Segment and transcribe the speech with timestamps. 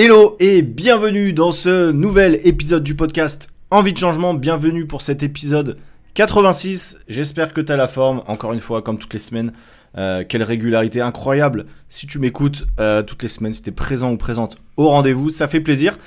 [0.00, 4.32] Hello et bienvenue dans ce nouvel épisode du podcast Envie de changement.
[4.32, 5.76] Bienvenue pour cet épisode
[6.14, 7.00] 86.
[7.08, 8.22] J'espère que tu as la forme.
[8.28, 9.52] Encore une fois, comme toutes les semaines,
[9.96, 11.66] euh, quelle régularité incroyable.
[11.88, 15.30] Si tu m'écoutes euh, toutes les semaines, si tu es présent ou présente au rendez-vous,
[15.30, 15.98] ça fait plaisir.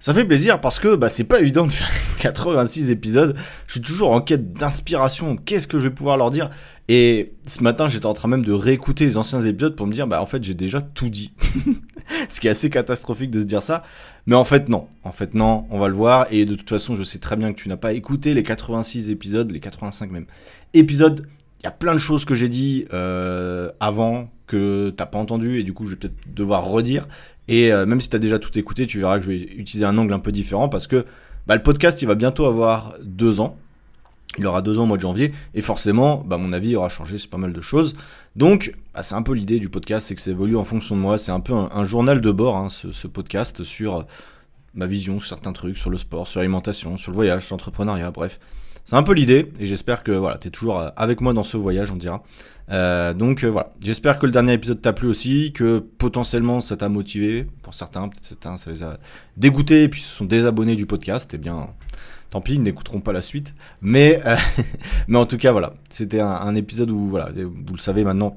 [0.00, 3.36] Ça fait plaisir parce que bah, c'est pas évident de faire 86 épisodes.
[3.66, 5.36] Je suis toujours en quête d'inspiration.
[5.36, 6.50] Qu'est-ce que je vais pouvoir leur dire?
[6.86, 10.06] Et ce matin, j'étais en train même de réécouter les anciens épisodes pour me dire,
[10.06, 11.32] bah en fait, j'ai déjà tout dit.
[12.28, 13.82] ce qui est assez catastrophique de se dire ça.
[14.26, 14.86] Mais en fait, non.
[15.02, 16.28] En fait, non, on va le voir.
[16.30, 19.10] Et de toute façon, je sais très bien que tu n'as pas écouté les 86
[19.10, 20.26] épisodes, les 85 même
[20.74, 21.26] épisodes.
[21.60, 25.60] Il y a plein de choses que j'ai dit euh, avant que t'as pas entendu
[25.60, 27.06] et du coup je vais peut-être devoir redire
[27.48, 29.86] et euh, même si tu as déjà tout écouté, tu verras que je vais utiliser
[29.86, 31.04] un angle un peu différent parce que
[31.46, 33.56] bah, le podcast, il va bientôt avoir deux ans.
[34.36, 37.16] Il aura deux ans au mois de janvier et forcément, bah, mon avis aura changé
[37.16, 37.96] sur pas mal de choses.
[38.36, 41.00] Donc, bah, c'est un peu l'idée du podcast, c'est que ça évolue en fonction de
[41.00, 41.16] moi.
[41.16, 44.02] C'est un peu un, journal de bord, hein, ce, ce, podcast, sur euh,
[44.74, 48.10] ma vision sur certains trucs, sur le sport, sur l'alimentation, sur le voyage, sur l'entrepreneuriat,
[48.10, 48.38] bref.
[48.84, 51.42] C'est un peu l'idée, et j'espère que voilà, tu es toujours euh, avec moi dans
[51.42, 52.22] ce voyage, on dira.
[52.70, 56.76] Euh, donc euh, voilà, j'espère que le dernier épisode t'a plu aussi, que potentiellement ça
[56.76, 58.98] t'a motivé, pour certains, peut-être certains ça les a
[59.36, 61.68] dégoûtés et puis se sont désabonnés du podcast, et eh bien
[62.30, 63.54] tant pis, ils n'écouteront pas la suite.
[63.80, 64.22] Mais,
[65.08, 68.36] mais en tout cas voilà, c'était un, épisode où voilà, vous le savez maintenant,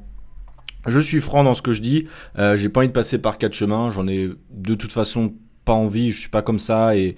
[0.88, 2.08] je suis franc dans ce que je dis.
[2.56, 3.92] j'ai pas envie de passer par quatre chemins.
[3.92, 5.34] J'en ai de toute façon
[5.66, 6.10] pas envie.
[6.10, 7.16] Je suis pas comme ça et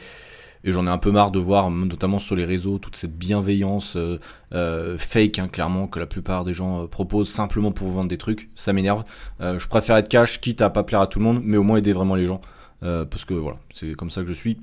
[0.64, 3.95] et j'en ai un peu marre de voir, notamment sur les réseaux, toute cette bienveillance
[3.97, 4.19] euh,
[4.53, 8.17] euh, fake, hein, clairement, que la plupart des gens euh, proposent simplement pour vendre des
[8.17, 8.50] trucs.
[8.56, 9.03] Ça m'énerve.
[9.39, 11.78] je préfère être cash, quitte à pas plaire à tout le monde, mais au moins
[11.78, 12.41] aider vraiment les gens.
[12.81, 14.59] parce que voilà, c'est comme ça que je suis.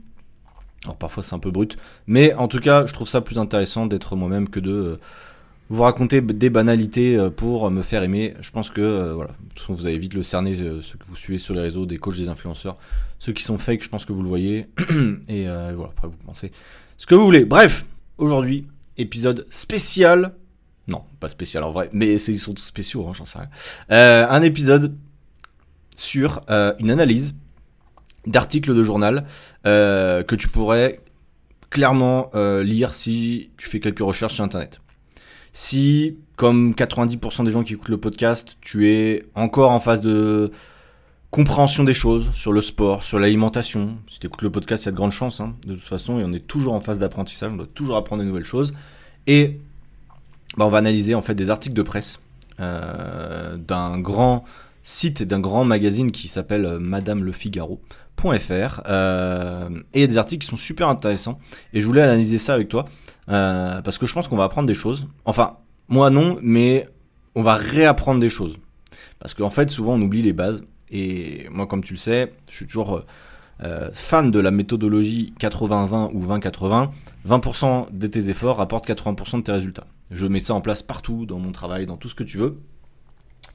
[0.85, 3.85] Alors parfois c'est un peu brut, mais en tout cas, je trouve ça plus intéressant
[3.85, 4.99] d'être moi-même que de
[5.71, 8.35] vous raconter des banalités euh, pour me faire aimer.
[8.41, 10.99] Je pense que euh, voilà, de toute façon, vous allez vite le cerner, euh, ceux
[10.99, 12.77] que vous suivez sur les réseaux, des coachs, des influenceurs,
[13.21, 14.67] ceux qui sont fake, je pense que vous le voyez.
[15.29, 16.51] Et voilà, après vous pensez
[16.99, 17.45] ce que vous voulez.
[17.45, 17.87] Bref,
[18.19, 18.67] aujourd'hui,
[18.99, 20.35] épisode spécial.
[20.89, 24.29] Non, pas spécial en vrai, mais ils sont tous spéciaux, hein, j'en sais rien.
[24.29, 24.97] un épisode
[25.95, 27.37] sur une analyse
[28.27, 29.25] d'articles de journal
[29.65, 31.01] que tu pourrais
[31.69, 34.81] clairement lire si tu fais quelques recherches sur internet.
[35.53, 40.53] Si, comme 90% des gens qui écoutent le podcast, tu es encore en phase de
[41.31, 44.89] compréhension des choses sur le sport, sur l'alimentation, si tu écoutes le podcast, il y
[44.89, 47.53] a de grandes chances, hein, de toute façon, et on est toujours en phase d'apprentissage,
[47.53, 48.75] on doit toujours apprendre de nouvelles choses.
[49.27, 49.61] Et
[50.57, 52.21] bah, on va analyser en fait des articles de presse
[52.59, 54.45] euh, d'un grand
[54.83, 60.07] site d'un grand magazine qui s'appelle euh, Madame Le Figaro.fr euh, et il y a
[60.07, 61.39] des articles qui sont super intéressants
[61.73, 62.87] et je voulais analyser ça avec toi
[63.29, 65.07] euh, parce que je pense qu'on va apprendre des choses.
[65.25, 65.59] Enfin,
[65.89, 66.87] moi non, mais
[67.35, 68.57] on va réapprendre des choses.
[69.19, 70.63] Parce qu'en fait, souvent on oublie les bases.
[70.91, 73.05] Et moi, comme tu le sais, je suis toujours
[73.63, 76.91] euh, fan de la méthodologie 80-20 ou 20-80.
[77.29, 79.87] 20%, de tes efforts rapportent 80% de tes résultats.
[80.11, 82.59] Je mets ça en place partout, dans mon travail, dans tout ce que tu veux.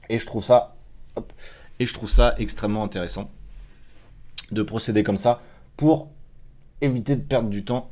[0.08, 0.75] Et je trouve ça,
[1.78, 3.30] et je trouve ça extrêmement intéressant
[4.50, 5.40] de procéder comme ça
[5.76, 6.10] pour
[6.80, 7.90] éviter de perdre du temps.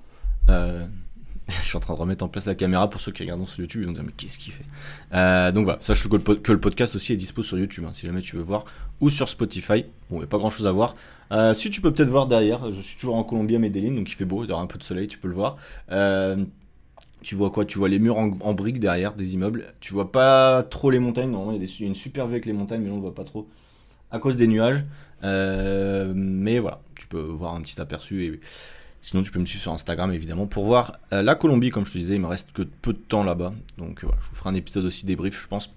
[0.49, 0.85] Euh,
[1.49, 3.61] je suis en train de remettre en place la caméra pour ceux qui regardent sur
[3.61, 4.65] YouTube, ils vont dire mais qu'est-ce qu'il fait?
[5.13, 7.93] Euh, Donc voilà, sache que le, que le podcast aussi est dispo sur YouTube, hein,
[7.93, 8.65] si jamais tu veux voir,
[9.01, 9.85] ou sur Spotify.
[10.11, 10.97] Bon, il n'y a pas grand-chose à voir.
[11.33, 14.11] Euh, si tu peux peut-être voir derrière, je suis toujours en Colombie à Medellin, donc
[14.11, 15.57] il fait beau, il y aura un peu de soleil, tu peux le voir.
[17.25, 19.73] Euh, tu vois quoi Tu vois les murs en, briques derrière des immeubles.
[19.81, 21.31] Tu vois pas trop les montagnes.
[21.31, 23.25] Normalement, il y a une super vue avec les montagnes, mais on ne voit pas
[23.25, 23.49] trop
[24.11, 24.85] à cause des nuages.
[25.23, 28.41] mais voilà, tu peux voir un petit aperçu
[29.05, 31.69] Sinon, tu peux me suivre sur Instagram évidemment pour voir euh, la Colombie.
[31.69, 33.53] Comme je te disais, il me reste que peu de temps là-bas.
[33.77, 35.75] Donc je vous ferai un épisode aussi débrief, je pense,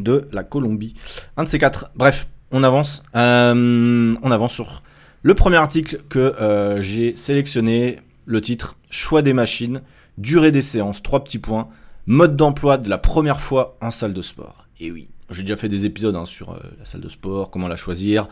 [0.00, 0.94] de la Colombie.
[1.36, 1.92] Un de ces quatre.
[1.94, 3.04] Bref, on avance.
[3.14, 4.82] Euh, on avance sur
[5.22, 8.00] le premier article que euh, j'ai sélectionné.
[8.24, 9.82] Le titre Choix des machines,
[10.18, 11.68] durée des séances, trois petits points,
[12.06, 14.64] mode d'emploi de la première fois en salle de sport.
[14.80, 17.76] Et oui, j'ai déjà fait des épisodes hein, sur la salle de sport, comment la
[17.76, 18.28] choisir,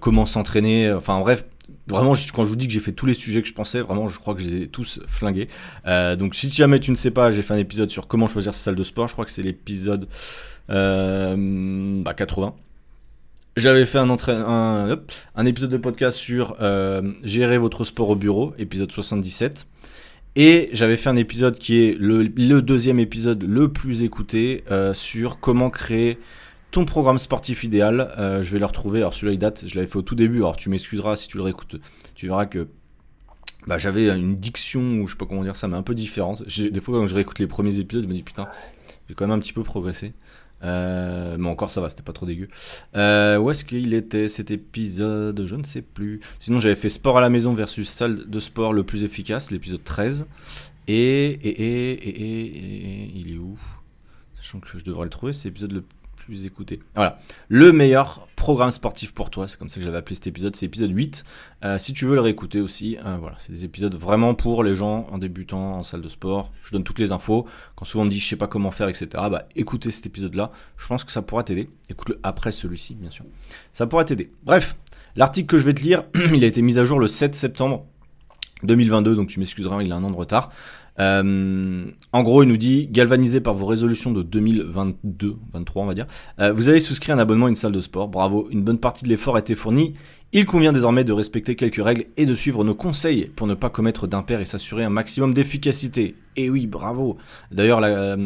[0.00, 1.44] comment s'entraîner, enfin bref,
[1.86, 4.08] Vraiment, quand je vous dis que j'ai fait tous les sujets que je pensais, vraiment,
[4.08, 5.48] je crois que je les ai tous flingués.
[5.86, 8.54] Euh, donc, si jamais tu ne sais pas, j'ai fait un épisode sur comment choisir
[8.54, 9.08] sa salle de sport.
[9.08, 10.08] Je crois que c'est l'épisode
[10.70, 12.54] euh, bah, 80.
[13.56, 14.98] J'avais fait un, un,
[15.36, 19.66] un, épisode de podcast sur euh, gérer votre sport au bureau, épisode 77.
[20.36, 22.28] Et j'avais fait un épisode qui est le,
[22.60, 26.18] deuxième épisode le plus écouté euh, sur comment créer
[26.72, 28.12] ton programme sportif idéal.
[28.18, 28.98] Euh, je vais le retrouver.
[28.98, 30.38] Alors celui-là il date, je l'avais fait au tout début.
[30.38, 31.76] Alors tu m'excuseras si tu le réécoutes.
[32.16, 32.66] Tu verras que
[33.68, 36.42] bah, j'avais une diction, ou je sais pas comment dire ça, mais un peu différente.
[36.58, 38.48] Des fois quand je réécoute les premiers épisodes, je me dis putain,
[39.08, 40.14] j'ai quand même un petit peu progressé.
[40.64, 42.48] Euh, mais encore ça va, c'était pas trop dégueu.
[42.96, 45.46] Euh, où est-ce qu'il était cet épisode?
[45.46, 46.20] Je ne sais plus.
[46.40, 49.84] Sinon j'avais fait sport à la maison versus salle de sport le plus efficace, l'épisode
[49.84, 50.26] 13.
[50.86, 52.44] Et, et, et, et,
[53.04, 53.58] et, il est où?
[54.36, 55.84] Sachant que je devrais le trouver, c'est l'épisode le
[56.94, 57.18] Voilà.
[57.48, 60.66] Le meilleur programme sportif pour toi, c'est comme ça que j'avais appelé cet épisode, c'est
[60.66, 61.24] épisode 8.
[61.64, 64.74] Euh, si tu veux le réécouter aussi, euh, voilà, c'est des épisodes vraiment pour les
[64.74, 66.52] gens en débutant en salle de sport.
[66.62, 67.46] Je donne toutes les infos.
[67.74, 70.50] Quand souvent on me dit je sais pas comment faire, etc., bah écoutez cet épisode-là.
[70.76, 71.68] Je pense que ça pourra t'aider.
[71.88, 73.24] Écoute-le après celui-ci, bien sûr.
[73.72, 74.30] Ça pourra t'aider.
[74.44, 74.76] Bref,
[75.16, 76.04] l'article que je vais te lire,
[76.34, 77.86] il a été mis à jour le 7 septembre
[78.62, 80.50] 2022, donc tu m'excuseras, il a un an de retard.
[81.00, 85.94] Euh, en gros, il nous dit, galvanisé par vos résolutions de 2022, 23 on va
[85.94, 86.06] dire,
[86.38, 88.08] euh, vous avez souscrit un abonnement à une salle de sport.
[88.08, 89.94] Bravo, une bonne partie de l'effort a été fournie.
[90.32, 93.70] Il convient désormais de respecter quelques règles et de suivre nos conseils pour ne pas
[93.70, 96.16] commettre d'impair et s'assurer un maximum d'efficacité.
[96.34, 97.18] Et oui, bravo.
[97.52, 98.16] D'ailleurs, la,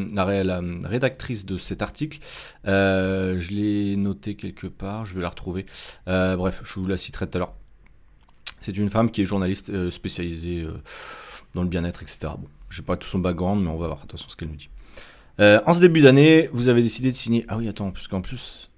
[0.85, 2.19] rédactrice de cet article,
[2.67, 5.67] euh, je l'ai noté quelque part, je vais la retrouver.
[6.07, 7.53] Bref, je vous la citerai tout à l'heure.
[8.61, 10.67] C'est une femme qui est journaliste spécialisée
[11.55, 12.33] dans le bien-être, etc.
[12.39, 14.71] Bon, j'ai pas tout son background, mais on va voir attention ce qu'elle nous dit.
[15.41, 17.45] Euh, en ce début d'année, vous avez décidé de signer.
[17.49, 18.71] Ah oui, attends, puisqu'en plus.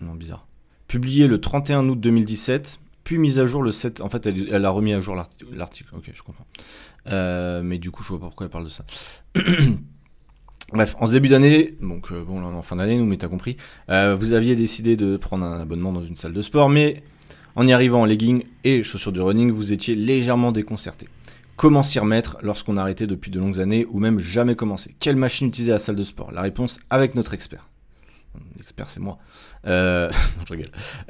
[0.00, 0.46] Non, bizarre.
[0.86, 4.00] Publié le 31 août 2017, puis mise à jour le 7.
[4.00, 5.16] En fait, elle, a remis à jour
[5.52, 5.90] l'article.
[5.94, 6.46] Ok, je comprends.
[7.62, 8.84] mais du coup, je vois pas pourquoi elle parle de ça.
[10.72, 13.16] Bref, en ce début d'année, donc bon, là on est en fin d'année, nous, mais
[13.16, 13.56] t'as compris,
[13.88, 17.02] vous aviez décidé de prendre un abonnement dans une salle de sport, mais
[17.56, 21.08] en y arrivant en leggings et chaussures de running, vous étiez légèrement déconcerté.
[21.58, 25.16] Comment s'y remettre lorsqu'on a arrêté depuis de longues années ou même jamais commencé Quelle
[25.16, 26.30] machine utiliser à la salle de sport?
[26.30, 27.68] La réponse avec notre expert.
[28.56, 29.18] L'expert, c'est moi.
[29.66, 30.08] Euh.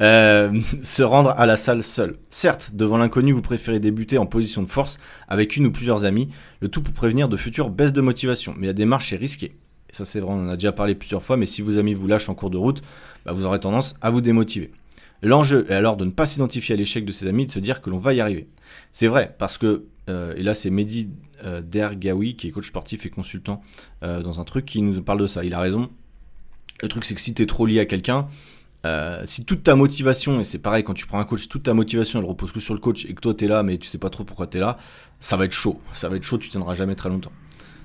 [0.00, 2.16] Euh, se rendre à la salle seul.
[2.30, 4.98] Certes, devant l'inconnu, vous préférez débuter en position de force
[5.28, 6.30] avec une ou plusieurs amis,
[6.60, 8.54] le tout pour prévenir de futures baisses de motivation.
[8.56, 9.54] Mais la démarche est risquée.
[9.90, 11.94] Et ça, c'est vrai, on en a déjà parlé plusieurs fois, mais si vos amis
[11.94, 12.82] vous lâchent en cours de route,
[13.26, 14.70] bah, vous aurez tendance à vous démotiver.
[15.22, 17.80] L'enjeu est alors de ne pas s'identifier à l'échec de ses amis, de se dire
[17.80, 18.48] que l'on va y arriver.
[18.92, 21.10] C'est vrai, parce que, euh, et là c'est Mehdi
[21.44, 21.62] euh,
[22.36, 23.62] qui est coach sportif et consultant
[24.02, 25.44] euh, dans un truc, qui nous parle de ça.
[25.44, 25.88] Il a raison.
[26.82, 28.28] Le truc c'est que si tu es trop lié à quelqu'un,
[29.24, 32.20] si toute ta motivation, et c'est pareil quand tu prends un coach, toute ta motivation
[32.20, 33.98] elle repose que sur le coach et que toi tu es là mais tu sais
[33.98, 34.78] pas trop pourquoi tu es là,
[35.20, 35.80] ça va être chaud.
[35.92, 37.32] Ça va être chaud, tu tiendras jamais très longtemps.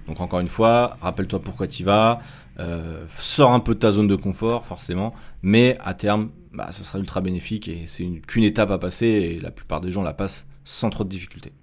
[0.07, 2.21] Donc encore une fois, rappelle-toi pourquoi tu vas,
[2.59, 6.83] euh, sors un peu de ta zone de confort forcément, mais à terme, bah, ça
[6.83, 10.13] sera ultra bénéfique et c'est qu'une étape à passer et la plupart des gens la
[10.13, 11.53] passent sans trop de difficultés.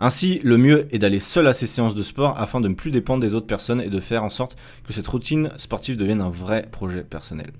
[0.00, 2.90] Ainsi, le mieux est d'aller seul à ces séances de sport afin de ne plus
[2.90, 4.56] dépendre des autres personnes et de faire en sorte
[4.86, 7.52] que cette routine sportive devienne un vrai projet personnel.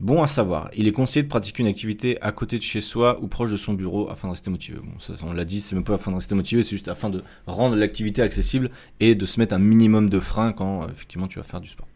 [0.00, 3.22] Bon à savoir, il est conseillé de pratiquer une activité à côté de chez soi
[3.22, 4.78] ou proche de son bureau afin de rester motivé.
[4.82, 7.10] Bon, ça, on l'a dit, c'est même pas afin de rester motivé, c'est juste afin
[7.10, 11.28] de rendre l'activité accessible et de se mettre un minimum de frein quand euh, effectivement
[11.28, 11.86] tu vas faire du sport.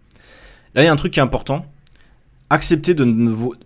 [0.74, 1.64] Là, il y a un truc qui est important.
[2.50, 3.56] Accepter de ne, voir,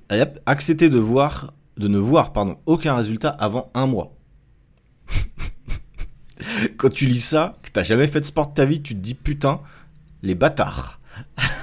[2.67, 4.15] aucun résultat avant un mois.
[6.77, 9.01] quand tu lis ça, que t'as jamais fait de sport de ta vie, tu te
[9.01, 9.63] dis putain,
[10.23, 11.01] les bâtards.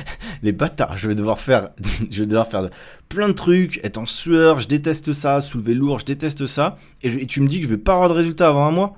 [0.42, 1.70] les bâtards, je vais devoir faire,
[2.10, 2.70] je vais devoir faire
[3.08, 7.26] plein de trucs, être en sueur, je déteste ça, soulever lourd, je déteste ça, et,
[7.26, 8.96] tu me dis que je vais pas avoir de résultats avant un mois?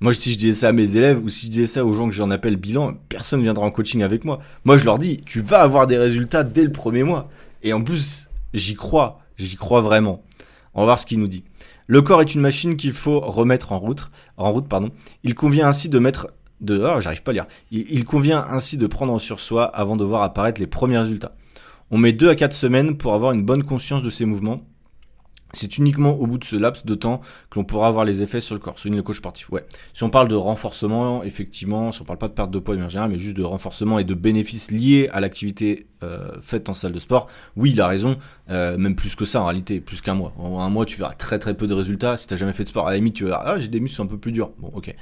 [0.00, 2.08] Moi, si je disais ça à mes élèves ou si je disais ça aux gens
[2.08, 4.38] que j'en appelle bilan, personne viendra en coaching avec moi.
[4.64, 7.28] Moi, je leur dis, tu vas avoir des résultats dès le premier mois.
[7.64, 10.22] Et en plus, j'y crois, j'y crois vraiment.
[10.74, 11.42] On va voir ce qu'il nous dit.
[11.88, 14.10] Le corps est une machine qu'il faut remettre en route.
[14.36, 14.90] En route pardon.
[15.24, 16.28] Il convient ainsi de mettre
[16.60, 17.46] de oh, j'arrive pas à lire.
[17.70, 21.34] Il, convient ainsi de prendre sur soi avant de voir apparaître les premiers résultats.
[21.90, 24.60] On met 2 à 4 semaines pour avoir une bonne conscience de ces mouvements.
[25.54, 28.42] C'est uniquement au bout de ce laps de temps que l'on pourra avoir les effets
[28.42, 29.48] sur le corps, souligne le coach sportif.
[29.50, 29.64] Ouais.
[29.94, 32.90] Si on parle de renforcement, effectivement, si on parle pas de perte de poids en
[32.90, 36.92] général, mais juste de renforcement et de bénéfices liés à l'activité euh, faite en salle
[36.92, 38.18] de sport, oui, il a raison,
[38.50, 40.34] euh, même plus que ça en réalité, plus qu'un mois.
[40.36, 42.18] En un mois, tu verras très très peu de résultats.
[42.18, 44.02] Si t'as jamais fait de sport, à la limite, tu verras, ah, j'ai des muscles
[44.02, 44.50] un peu plus durs.
[44.58, 44.94] Bon, ok.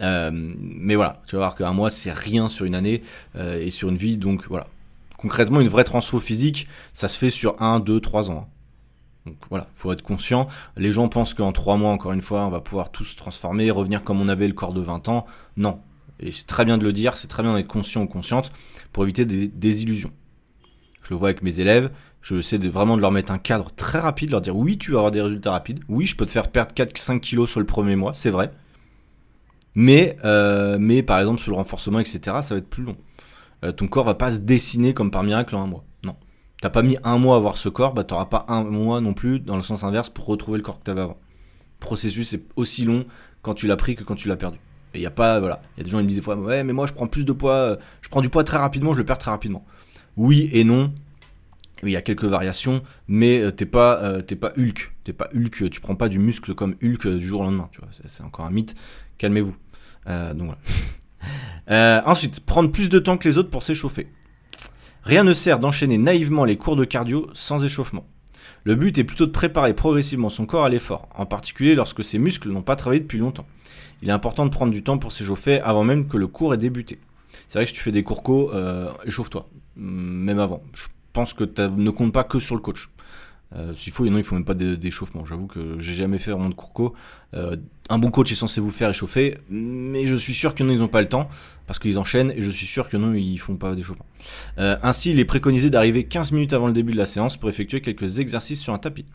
[0.00, 3.02] Euh, mais voilà, tu vas voir qu'un mois, c'est rien sur une année
[3.36, 4.16] euh, et sur une vie.
[4.16, 4.66] Donc voilà.
[5.16, 8.48] Concrètement, une vraie transfo physique, ça se fait sur 1, 2, 3 ans.
[9.26, 10.48] Donc voilà, faut être conscient.
[10.76, 13.70] Les gens pensent qu'en 3 mois, encore une fois, on va pouvoir tous se transformer,
[13.70, 15.26] revenir comme on avait le corps de 20 ans.
[15.56, 15.80] Non.
[16.20, 18.52] Et c'est très bien de le dire, c'est très bien d'être conscient ou consciente
[18.92, 20.12] pour éviter des désillusions.
[21.02, 21.90] Je le vois avec mes élèves,
[22.20, 24.92] je sais de vraiment de leur mettre un cadre très rapide, leur dire oui, tu
[24.92, 27.66] vas avoir des résultats rapides, oui, je peux te faire perdre 4-5 kilos sur le
[27.66, 28.52] premier mois, c'est vrai,
[29.74, 32.96] mais, euh, mais par exemple, sur le renforcement, etc., ça va être plus long.
[33.64, 35.84] Euh, ton corps va pas se dessiner comme par miracle en un mois.
[36.04, 36.16] Non.
[36.60, 39.14] T'as pas mis un mois à avoir ce corps, bah t'auras pas un mois non
[39.14, 41.18] plus dans le sens inverse pour retrouver le corps que t'avais avant.
[41.80, 43.04] Le processus est aussi long
[43.42, 44.58] quand tu l'as pris que quand tu l'as perdu.
[44.94, 46.36] il y a pas, voilà, il y a des gens qui me disent des fois,
[46.36, 48.92] ouais, mais moi je prends plus de poids, euh, je prends du poids très rapidement,
[48.92, 49.64] je le perds très rapidement.
[50.16, 50.92] Oui et non.
[51.82, 55.70] Il y a quelques variations, mais euh, t'es pas, euh, pas Hulk, t'es pas Hulk,
[55.70, 57.70] tu prends pas du muscle comme Hulk du jour au lendemain.
[58.06, 58.74] C'est encore un mythe.
[59.18, 59.54] Calmez-vous.
[60.34, 60.54] donc
[61.68, 64.08] ensuite, prendre plus de temps que les autres pour s'échauffer.
[65.02, 68.06] Rien ne sert d'enchaîner naïvement les cours de cardio sans échauffement.
[68.64, 72.18] Le but est plutôt de préparer progressivement son corps à l'effort, en particulier lorsque ses
[72.18, 73.46] muscles n'ont pas travaillé depuis longtemps.
[74.02, 76.58] Il est important de prendre du temps pour s'échauffer avant même que le cours ait
[76.58, 77.00] débuté.
[77.48, 80.62] C'est vrai que si tu fais des cours co, euh, échauffe-toi, même avant.
[81.12, 82.90] Pense que tu ne compte pas que sur le coach.
[83.56, 85.24] Euh, S'il faut, non, il faut même pas d'échauffement.
[85.24, 86.94] J'avoue que j'ai jamais fait vraiment de cours co.
[87.34, 87.56] Euh,
[87.88, 90.78] un bon coach est censé vous faire échauffer, mais je suis sûr que non, ils
[90.78, 91.28] n'ont pas le temps
[91.66, 94.06] parce qu'ils enchaînent et je suis sûr que non, ils font pas d'échauffement.
[94.58, 97.48] Euh, ainsi, il est préconisé d'arriver 15 minutes avant le début de la séance pour
[97.48, 99.06] effectuer quelques exercices sur un tapis.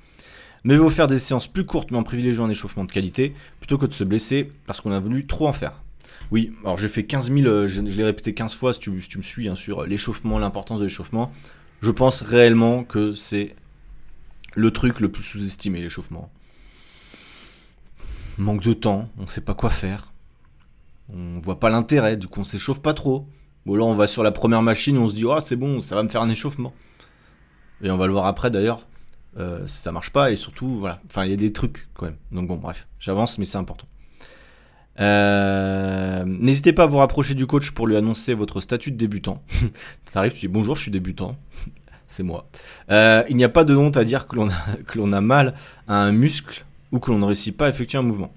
[0.65, 3.77] Mais vaut faire des séances plus courtes mais en privilégiant un échauffement de qualité plutôt
[3.77, 5.83] que de se blesser parce qu'on a voulu trop en faire.
[6.31, 8.99] Oui, alors j'ai fait 15 000, euh, je, l'ai répété 15 fois si tu, me
[8.99, 11.31] suis hein, sur l'échauffement, l'importance de l'échauffement.
[11.81, 13.55] Je pense réellement que c'est
[14.55, 16.31] le truc le plus sous-estimé, l'échauffement.
[18.37, 20.13] Manque de temps, on sait pas quoi faire.
[21.13, 23.27] On voit pas l'intérêt, du coup on s'échauffe pas trop.
[23.65, 25.95] Ou alors on va sur la première machine, on se dit oh c'est bon, ça
[25.95, 26.73] va me faire un échauffement.
[27.81, 28.87] Et on va le voir après d'ailleurs.
[29.37, 31.01] Euh, ça marche pas et surtout voilà.
[31.05, 32.17] Enfin il y a des trucs quand même.
[32.31, 33.87] Donc bon bref, j'avance mais c'est important.
[34.99, 35.74] Euh,
[36.25, 39.41] n'hésitez pas à vous rapprocher du coach pour lui annoncer votre statut de débutant.
[40.11, 41.35] T'arrives, tu dis bonjour, je suis débutant.
[42.07, 42.47] c'est moi.
[42.91, 45.55] Euh, il n'y a pas de honte à dire que l'on a, mal
[45.87, 48.33] à un muscle ou que l'on ne réussit pas à effectuer un mouvement.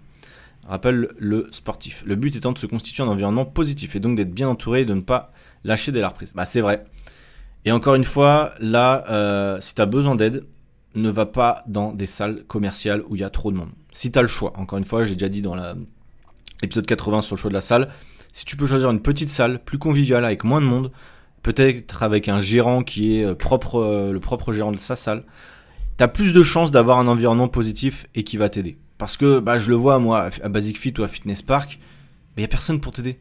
[0.66, 2.02] Rappelle le sportif.
[2.06, 4.84] Le but étant de se constituer un environnement positif et donc d'être bien entouré et
[4.84, 5.32] de ne pas
[5.64, 6.32] lâcher dès la reprise.
[6.34, 6.84] Bah c'est vrai.
[7.64, 10.44] Et encore une fois, là, euh, si tu as besoin d'aide,
[10.94, 13.70] ne va pas dans des salles commerciales où il y a trop de monde.
[13.92, 15.54] Si tu as le choix, encore une fois, j'ai déjà dit dans
[16.62, 17.88] l'épisode 80 sur le choix de la salle,
[18.32, 20.92] si tu peux choisir une petite salle plus conviviale avec moins de monde,
[21.42, 25.24] peut-être avec un gérant qui est euh, propre, euh, le propre gérant de sa salle,
[25.96, 28.78] tu as plus de chances d'avoir un environnement positif et qui va t'aider.
[28.98, 31.78] Parce que bah, je le vois, moi, à Basic Fit ou à Fitness Park,
[32.36, 33.18] il n'y a personne pour t'aider.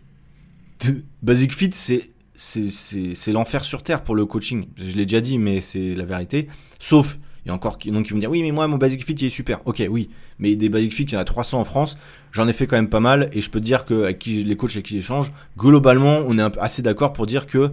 [1.21, 4.67] Basic Fit, c'est c'est l'enfer sur terre pour le coaching.
[4.77, 6.47] Je l'ai déjà dit, mais c'est la vérité.
[6.77, 7.17] Sauf,
[7.49, 9.61] a encore donc, qui vont dire, oui, mais moi, mon Basic Fit, il est super.
[9.65, 10.09] Ok, oui.
[10.39, 11.97] Mais des Basic Fit, il y en a 300 en France.
[12.31, 13.29] J'en ai fait quand même pas mal.
[13.33, 16.37] Et je peux te dire que avec qui, les coachs avec qui j'échange, globalement, on
[16.37, 17.71] est assez d'accord pour dire que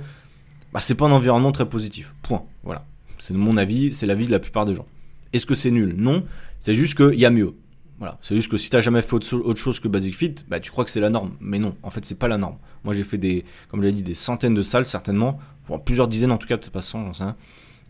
[0.73, 2.13] bah, c'est pas un environnement très positif.
[2.23, 2.45] Point.
[2.63, 2.85] Voilà.
[3.19, 4.87] C'est mon avis, c'est l'avis de la plupart des gens.
[5.33, 5.95] Est-ce que c'est nul?
[5.97, 6.25] Non.
[6.61, 7.55] C'est juste qu'il y a mieux.
[7.99, 8.19] Voilà.
[8.23, 10.85] C'est juste que si t'as jamais fait autre chose que Basic Fit, bah, tu crois
[10.85, 11.33] que c'est la norme.
[11.41, 12.57] Mais non, en fait, c'est pas la norme.
[12.85, 15.39] Moi, j'ai fait des, comme l'ai dit, des centaines de salles, certainement.
[15.85, 17.13] plusieurs dizaines en tout cas, peut-être pas 100,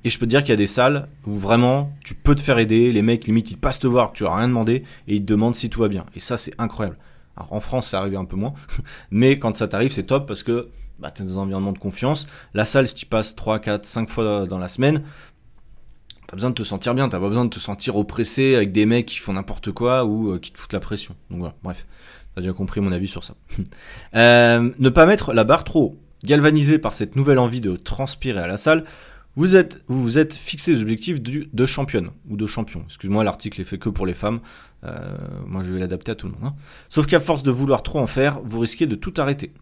[0.04, 2.42] Et je peux te dire qu'il y a des salles où vraiment, tu peux te
[2.42, 2.92] faire aider.
[2.92, 5.26] Les mecs, limite, ils passent te voir que tu as rien demandé et ils te
[5.26, 6.04] demandent si tout va bien.
[6.14, 6.96] Et ça, c'est incroyable.
[7.36, 8.52] Alors, en France, ça arrive un peu moins.
[9.10, 10.68] mais quand ça t'arrive, c'est top parce que
[11.00, 12.28] bah, tu es dans un environnement de confiance.
[12.52, 15.02] La salle, si tu passes 3, 4, 5 fois dans la semaine,
[16.26, 18.86] t'as besoin de te sentir bien, t'as pas besoin de te sentir oppressé avec des
[18.86, 21.14] mecs qui font n'importe quoi ou euh, qui te foutent la pression.
[21.30, 21.86] Donc voilà, bref,
[22.34, 23.34] t'as déjà compris mon avis sur ça.
[24.14, 25.98] Euh, ne pas mettre la barre trop haut.
[26.22, 28.84] Galvanisé par cette nouvelle envie de transpirer à la salle,
[29.36, 32.82] vous êtes, vous, vous êtes fixé des objectifs de, championne ou de champion.
[32.86, 34.40] Excuse-moi, l'article est fait que pour les femmes.
[34.84, 36.44] Euh, moi, je vais l'adapter à tout le monde.
[36.44, 36.54] Hein.
[36.88, 39.52] Sauf qu'à force de vouloir trop en faire, vous risquez de tout arrêter.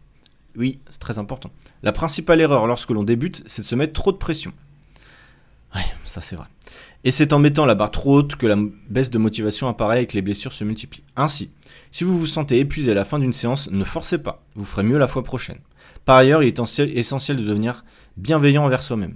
[0.55, 1.49] Oui, c'est très important.
[1.81, 4.53] La principale erreur lorsque l'on débute, c'est de se mettre trop de pression.
[5.73, 6.45] Ouais, ça c'est vrai.
[7.03, 8.55] Et c'est en mettant la barre trop haute que la
[8.89, 11.03] baisse de motivation apparaît et que les blessures se multiplient.
[11.15, 11.51] Ainsi,
[11.91, 14.83] si vous vous sentez épuisé à la fin d'une séance, ne forcez pas, vous ferez
[14.83, 15.59] mieux la fois prochaine.
[16.05, 16.59] Par ailleurs, il est
[16.95, 17.83] essentiel de devenir
[18.17, 19.15] bienveillant envers soi-même.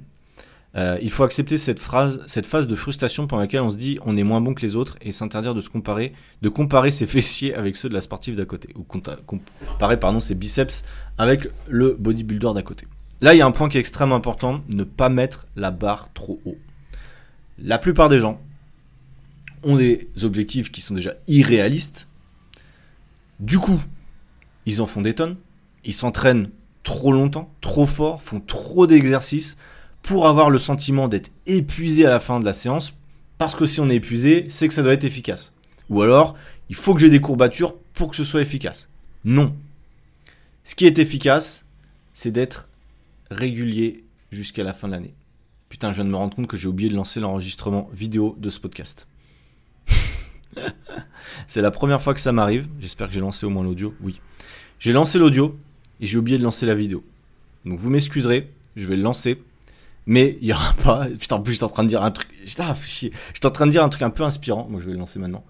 [0.78, 3.98] Euh, il faut accepter cette, phrase, cette phase de frustration pendant laquelle on se dit
[4.06, 7.06] on est moins bon que les autres et s'interdire de se comparer, de comparer ses
[7.08, 10.84] fessiers avec ceux de la sportive d'à côté, ou comparer pardon, ses biceps
[11.18, 12.88] avec le bodybuilder d'à côté.
[13.22, 16.14] Là, il y a un point qui est extrêmement important, ne pas mettre la barre
[16.14, 16.58] trop haut.
[17.58, 18.40] La plupart des gens
[19.64, 22.10] ont des objectifs qui sont déjà irréalistes.
[23.40, 23.82] Du coup,
[24.68, 25.38] ils en font des tonnes,
[25.84, 26.52] ils s'entraînent
[26.84, 29.58] trop longtemps, trop fort, font trop d'exercices
[30.02, 32.94] pour avoir le sentiment d'être épuisé à la fin de la séance,
[33.38, 35.54] parce que si on est épuisé, c'est que ça doit être efficace.
[35.90, 36.36] Ou alors,
[36.70, 38.90] il faut que j'ai des courbatures pour que ce soit efficace.
[39.26, 39.56] Non.
[40.64, 41.66] Ce qui est efficace,
[42.14, 42.68] c'est d'être
[43.30, 45.14] régulier jusqu'à la fin de l'année.
[45.70, 48.50] Putain, je viens de me rendre compte que j'ai oublié de lancer l'enregistrement vidéo de
[48.50, 49.08] ce podcast.
[51.48, 52.68] c'est la première fois que ça m'arrive.
[52.80, 53.94] J'espère que j'ai lancé au moins l'audio.
[54.02, 54.20] Oui.
[54.80, 55.58] J'ai lancé l'audio
[56.00, 57.04] et j'ai oublié de lancer la vidéo.
[57.66, 59.42] Donc vous m'excuserez, je vais le lancer.
[60.08, 61.06] Mais il n'y aura pas.
[61.06, 62.30] Putain, en plus, j'étais en train de dire un truc.
[62.46, 64.66] Putain, J'étais en train de dire un truc un peu inspirant.
[64.70, 65.44] Moi, je vais le lancer maintenant.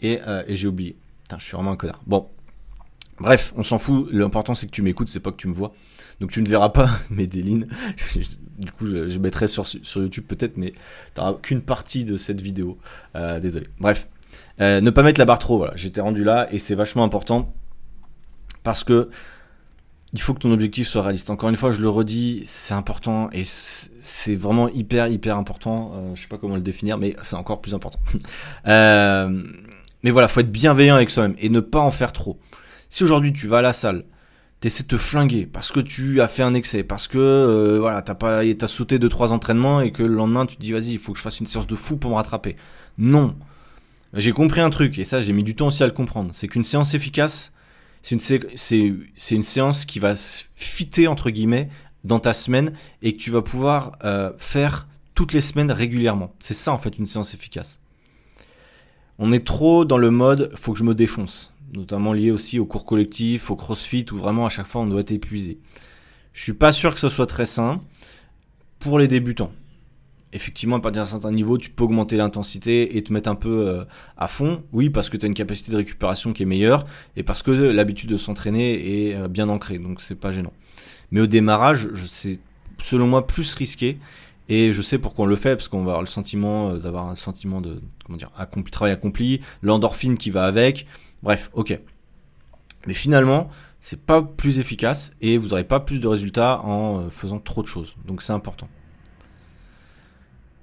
[0.00, 0.96] Et, euh, et j'ai oublié.
[1.22, 2.02] Putain, je suis vraiment un connard.
[2.06, 2.28] Bon.
[3.18, 4.08] Bref, on s'en fout.
[4.10, 5.72] L'important c'est que tu m'écoutes, c'est pas que tu me vois.
[6.20, 7.66] Donc tu ne verras pas mes délines.
[8.58, 12.40] du coup, je, mettrai sur, sur YouTube peut-être, mais tu n'auras qu'une partie de cette
[12.40, 12.78] vidéo.
[13.14, 13.68] Euh, désolé.
[13.80, 14.08] Bref,
[14.60, 15.56] euh, ne pas mettre la barre trop.
[15.56, 17.54] Voilà, j'étais rendu là et c'est vachement important
[18.62, 19.10] parce que
[20.16, 21.28] il faut que ton objectif soit réaliste.
[21.28, 25.92] Encore une fois, je le redis, c'est important et c'est vraiment hyper hyper important.
[25.94, 27.98] Euh, je sais pas comment le définir, mais c'est encore plus important.
[28.66, 29.42] euh,
[30.02, 32.40] mais voilà, faut être bienveillant avec soi-même et ne pas en faire trop.
[32.88, 34.06] Si aujourd'hui tu vas à la salle,
[34.60, 38.00] t'essaies de te flinguer parce que tu as fait un excès, parce que euh, voilà,
[38.00, 41.12] t'as sauté deux trois entraînements et que le lendemain tu te dis vas-y, il faut
[41.12, 42.56] que je fasse une séance de fou pour me rattraper.
[42.96, 43.36] Non,
[44.14, 46.48] j'ai compris un truc et ça j'ai mis du temps aussi à le comprendre, c'est
[46.48, 47.52] qu'une séance efficace,
[48.06, 48.78] c'est
[49.30, 50.14] une, séance qui va
[50.54, 51.68] fitter entre guillemets
[52.04, 52.72] dans ta semaine
[53.02, 56.32] et que tu vas pouvoir euh, faire toutes les semaines régulièrement.
[56.38, 57.80] C'est ça en fait une séance efficace.
[59.18, 62.64] On est trop dans le mode faut que je me défonce notamment lié aussi au
[62.64, 65.58] cours collectif, au crossfit, où vraiment à chaque fois on doit être épuisé.
[66.32, 67.80] Je suis pas sûr que ce soit très sain
[68.78, 69.52] pour les débutants.
[70.32, 73.68] Effectivement, à partir d'un certain niveau, tu peux augmenter l'intensité et te mettre un peu
[73.68, 73.84] euh,
[74.16, 74.64] à fond.
[74.72, 76.84] Oui, parce que tu as une capacité de récupération qui est meilleure
[77.16, 80.52] et parce que l'habitude de s'entraîner est euh, bien ancrée, donc c'est pas gênant.
[81.10, 82.40] Mais au démarrage, c'est
[82.78, 83.98] selon moi plus risqué
[84.48, 87.08] et je sais pourquoi on le fait, parce qu'on va avoir le sentiment euh, d'avoir
[87.08, 90.86] un sentiment de comment dire, accompli, travail accompli, l'endorphine qui va avec,
[91.22, 91.78] Bref, ok.
[92.86, 93.48] Mais finalement,
[93.80, 97.66] c'est pas plus efficace et vous n'aurez pas plus de résultats en faisant trop de
[97.66, 97.96] choses.
[98.04, 98.68] Donc c'est important.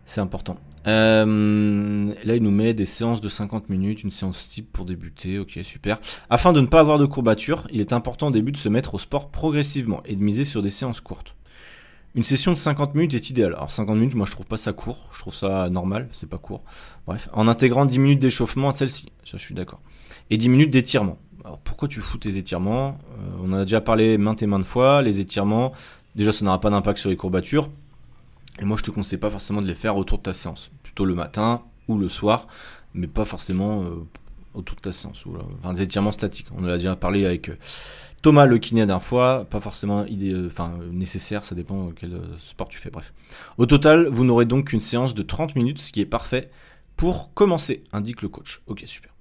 [0.06, 0.58] C'est important.
[0.86, 5.40] Euh, là, il nous met des séances de 50 minutes, une séance type pour débuter.
[5.40, 6.00] Ok, super.
[6.30, 8.96] Afin de ne pas avoir de courbatures, il est important au début de se mettre
[8.96, 11.36] au sport progressivement et de miser sur des séances courtes.
[12.16, 13.56] Une session de 50 minutes est idéale.
[13.56, 16.38] Alors 50 minutes, moi je trouve pas ça court, je trouve ça normal, c'est pas
[16.38, 16.64] court.
[17.08, 19.82] Bref, en intégrant 10 minutes d'échauffement à celle-ci, ça je suis d'accord
[20.30, 21.18] et 10 minutes d'étirement.
[21.44, 23.00] Alors pourquoi tu fous tes étirements?
[23.18, 25.74] Euh, On en a déjà parlé maintes et maintes fois, les étirements,
[26.16, 27.70] déjà ça n'aura pas d'impact sur les courbatures,
[28.60, 31.06] et moi je te conseille pas forcément de les faire autour de ta séance, plutôt
[31.06, 32.48] le matin ou le soir,
[32.94, 34.06] mais pas forcément euh,
[34.54, 35.24] autour de ta séance.
[35.60, 37.50] Enfin des étirements statiques, on en a déjà parlé avec...
[37.50, 37.58] Euh,
[38.22, 42.80] Thomas le kiné d'un fois, pas forcément idée, enfin nécessaire, ça dépend quel sport tu
[42.80, 43.14] fais, bref.
[43.58, 46.50] Au total, vous n'aurez donc qu'une séance de 30 minutes, ce qui est parfait
[46.96, 48.62] pour commencer, indique le coach.
[48.68, 49.13] Ok, super.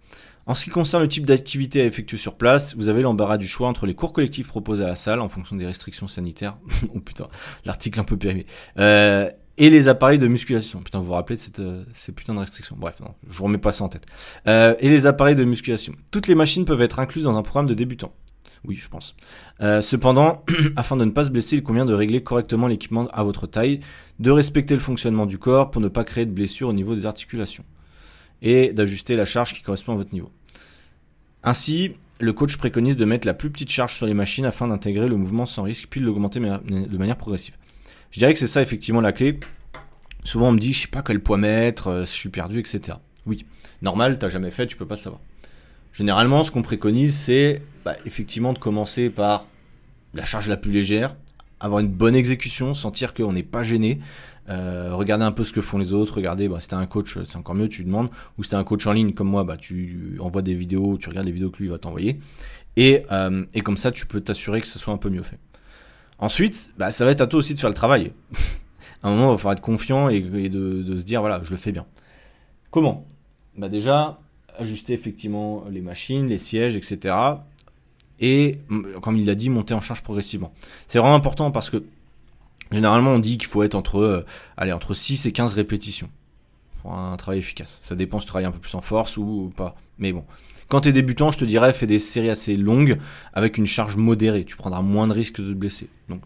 [0.47, 3.47] En ce qui concerne le type d'activité à effectuer sur place, vous avez l'embarras du
[3.47, 6.57] choix entre les cours collectifs proposés à la salle en fonction des restrictions sanitaires.
[6.95, 7.29] oh putain,
[7.65, 8.47] l'article un peu périmé.
[8.79, 10.81] Euh, et les appareils de musculation.
[10.81, 12.77] Putain, vous vous rappelez de cette, euh, ces putains de restrictions.
[12.79, 14.07] Bref, non, je vous remets pas ça en tête.
[14.49, 15.93] Euh, et les appareils de musculation.
[16.11, 18.13] Toutes les machines peuvent être incluses dans un programme de débutant.
[18.65, 19.17] Oui, je pense.
[19.61, 20.45] Euh, cependant,
[20.77, 23.81] afin de ne pas se blesser, il convient de régler correctement l'équipement à votre taille,
[24.21, 27.07] de respecter le fonctionnement du corps pour ne pas créer de blessures au niveau des
[27.07, 27.65] articulations
[28.43, 30.31] et d'ajuster la charge qui correspond à votre niveau.
[31.45, 35.09] Ainsi, le coach préconise de mettre la plus petite charge sur les machines afin d'intégrer
[35.09, 37.55] le mouvement sans risque, puis de l'augmenter de manière progressive.
[38.11, 39.41] Je dirais que c'est ça effectivement la clé.
[40.23, 42.99] Souvent on me dit je sais pas quel poids mettre, euh, je suis perdu, etc.
[43.27, 43.45] Oui,
[43.81, 45.21] normal, t'as jamais fait, tu peux pas savoir.
[45.93, 49.49] Généralement, ce qu'on préconise, c'est bah, effectivement de commencer par
[50.15, 51.17] la charge la plus légère,
[51.59, 53.99] avoir une bonne exécution, sentir qu'on n'est pas gêné,
[54.49, 57.19] euh, regardez un peu ce que font les autres, regardez, bah, si t'es un coach,
[57.25, 59.57] c'est encore mieux, tu demandes, ou si t'es un coach en ligne comme moi, bah,
[59.57, 62.19] tu envoies des vidéos, tu regardes les vidéos que lui va t'envoyer,
[62.77, 65.39] et, euh, et comme ça tu peux t'assurer que ce soit un peu mieux fait.
[66.19, 68.13] Ensuite, bah, ça va être à toi aussi de faire le travail.
[69.03, 70.49] à un moment, il va falloir être confiant et, de,
[70.83, 71.87] de, se dire, voilà, je le fais bien.
[72.71, 73.07] Comment?
[73.57, 74.21] Bah Déjà,
[74.59, 77.15] ajuster effectivement les machines, les sièges, etc.
[78.21, 78.59] Et,
[79.01, 80.53] comme il l'a dit, monter en charge progressivement.
[80.87, 81.83] C'est vraiment important parce que
[82.73, 84.25] Généralement, on dit qu'il faut être entre, euh,
[84.57, 86.11] allez, entre 6 et 15 répétitions
[86.81, 87.79] pour un travail efficace.
[87.83, 89.77] Ça dépend si tu travailles un peu plus en force ou pas.
[89.99, 90.25] Mais bon,
[90.69, 92.99] quand tu es débutant, je te dirais, fais des séries assez longues
[93.35, 94.45] avec une charge modérée.
[94.45, 95.89] Tu prendras moins de risques de te blesser.
[96.09, 96.23] Donc,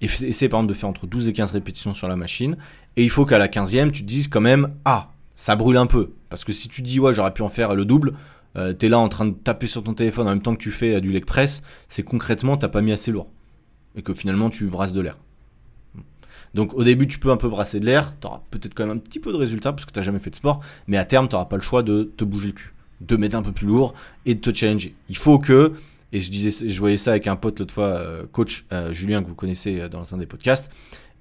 [0.00, 2.56] essaie par exemple de faire entre 12 et 15 répétitions sur la machine.
[2.96, 5.86] Et il faut qu'à la 15e, tu te dises quand même, ah, ça brûle un
[5.86, 6.12] peu.
[6.28, 8.14] Parce que si tu dis, ouais, j'aurais pu en faire le double,
[8.56, 10.62] euh, tu es là en train de taper sur ton téléphone en même temps que
[10.62, 13.30] tu fais euh, du leg press, c'est concrètement, t'as pas mis assez lourd.
[13.96, 15.18] Et que finalement, tu brasses de l'air.
[16.54, 18.96] Donc au début, tu peux un peu brasser de l'air, tu auras peut-être quand même
[18.96, 21.04] un petit peu de résultats parce que tu n'as jamais fait de sport, mais à
[21.04, 23.52] terme, tu n'auras pas le choix de te bouger le cul, de mettre un peu
[23.52, 23.94] plus lourd
[24.26, 24.94] et de te challenger.
[25.08, 25.72] Il faut que,
[26.12, 29.22] et je, disais, je voyais ça avec un pote l'autre fois, euh, coach euh, Julien,
[29.22, 30.70] que vous connaissez euh, dans un des podcasts,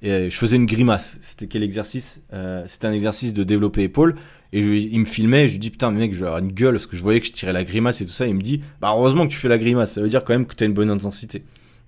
[0.02, 1.20] et je faisais une grimace.
[1.22, 2.22] C'était quel exercice?
[2.66, 4.16] C'était un exercice de développer épaule.
[4.52, 6.74] Et il me filmait, et je lui dis putain mec, je vais avoir une gueule
[6.74, 8.26] parce que je voyais que je tirais la grimace et tout ça.
[8.26, 10.48] il me dit bah heureusement que tu fais la grimace, ça veut dire quand même
[10.48, 11.44] que tu as une bonne intensité.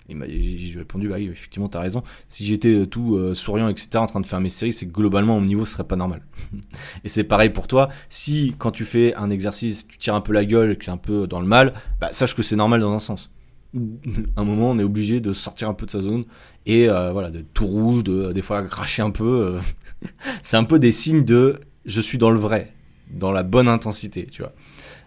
[0.10, 2.04] Et j'ai répondu, bah oui, effectivement, t'as raison.
[2.28, 5.46] Si j'étais tout souriant, etc., en train de faire mes séries, c'est que globalement, mon
[5.46, 6.22] niveau serait pas normal.
[7.04, 7.90] et c'est pareil pour toi.
[8.10, 10.98] Si, quand tu fais un exercice, tu tires un peu la gueule, que es un
[10.98, 13.32] peu dans le mal, bah, sache que c'est normal dans un sens.
[14.36, 16.26] un moment, on est obligé de sortir un peu de sa zone
[16.66, 19.58] et voilà, de tout rouge, de des fois cracher un peu.
[20.42, 22.74] c'est un peu des signes de je suis dans le vrai,
[23.10, 24.54] dans la bonne intensité, tu vois.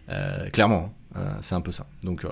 [0.09, 1.18] Euh, clairement, hein.
[1.18, 1.87] euh, c'est un peu ça.
[2.02, 2.26] Donc,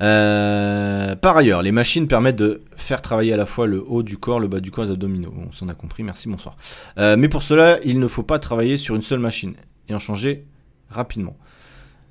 [0.00, 4.18] euh, par ailleurs, les machines permettent de faire travailler à la fois le haut du
[4.18, 5.32] corps, le bas du corps, les abdominaux.
[5.36, 6.56] On s'en a compris, merci, bonsoir.
[6.96, 9.54] mais pour cela, il ne faut pas travailler sur une seule machine
[9.88, 10.44] et en changer
[10.88, 11.36] rapidement.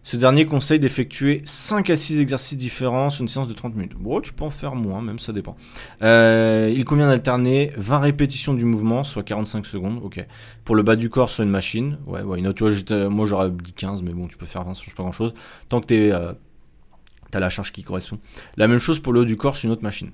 [0.05, 3.95] Ce dernier conseille d'effectuer 5 à 6 exercices différents sur une séance de 30 minutes.
[3.95, 5.55] Bon, tu peux en faire moins, même ça dépend.
[6.03, 10.23] Euh, il convient d'alterner 20 répétitions du mouvement, soit 45 secondes, ok.
[10.63, 13.73] Pour le bas du corps sur une machine, ouais, ouais, une autre, moi j'aurais dit
[13.73, 15.33] 15, mais bon, tu peux faire 20, ça change pas grand chose.
[15.69, 16.33] Tant que tu euh,
[17.33, 18.19] as la charge qui correspond.
[18.57, 20.11] La même chose pour le haut du corps sur une autre machine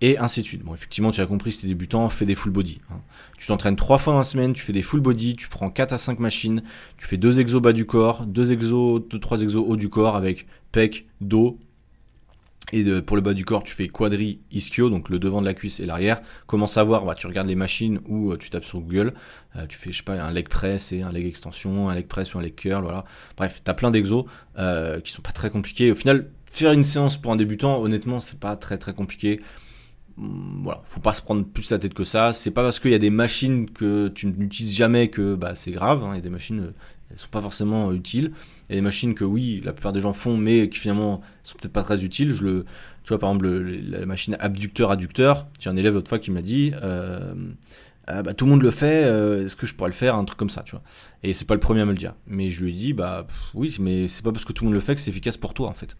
[0.00, 0.62] et ainsi de suite.
[0.62, 2.78] Bon, effectivement, tu as compris, si tu es débutant, fais des full body.
[2.90, 3.00] Hein.
[3.38, 5.92] Tu t'entraînes trois fois dans la semaine, tu fais des full body, tu prends 4
[5.92, 6.62] à 5 machines,
[6.96, 10.16] tu fais deux exos bas du corps, deux exos, deux, trois exos haut du corps
[10.16, 11.58] avec pec, dos.
[12.72, 15.54] Et pour le bas du corps, tu fais quadri, ischio, donc le devant de la
[15.54, 16.20] cuisse et l'arrière.
[16.46, 17.04] Comment savoir?
[17.04, 19.14] Bah, Tu regardes les machines ou euh, tu tapes sur Google.
[19.56, 22.06] Euh, tu fais, je sais pas, un leg press et un leg extension, un leg
[22.06, 23.04] press ou un leg curl, voilà.
[23.36, 24.24] Bref, tu as plein d'exos
[24.58, 25.90] euh, qui sont pas très compliqués.
[25.90, 29.40] Au final, faire une séance pour un débutant, honnêtement, c'est pas très très compliqué.
[30.18, 32.34] Mm, voilà, faut pas se prendre plus la tête que ça.
[32.34, 35.72] C'est pas parce qu'il y a des machines que tu n'utilises jamais que bah, c'est
[35.72, 36.04] grave.
[36.04, 36.10] Hein.
[36.12, 36.74] Il y a des machines,
[37.10, 38.32] elles sont pas forcément euh, utiles.
[38.68, 41.20] Il y a des machines que oui, la plupart des gens font, mais qui finalement
[41.42, 42.34] sont peut-être pas très utiles.
[42.34, 42.64] Je le,
[43.04, 45.46] tu vois, par exemple, la machine abducteur-adducteur.
[45.58, 47.34] J'ai un élève l'autre fois qui m'a dit, euh,
[48.06, 50.24] ah, bah, tout le monde le fait, euh, est-ce que je pourrais le faire, un
[50.24, 50.82] truc comme ça, tu vois.
[51.22, 52.14] Et c'est pas le premier à me le dire.
[52.26, 54.74] Mais je lui ai dit, bah oui, mais c'est pas parce que tout le monde
[54.74, 55.96] le fait que c'est efficace pour toi, en fait.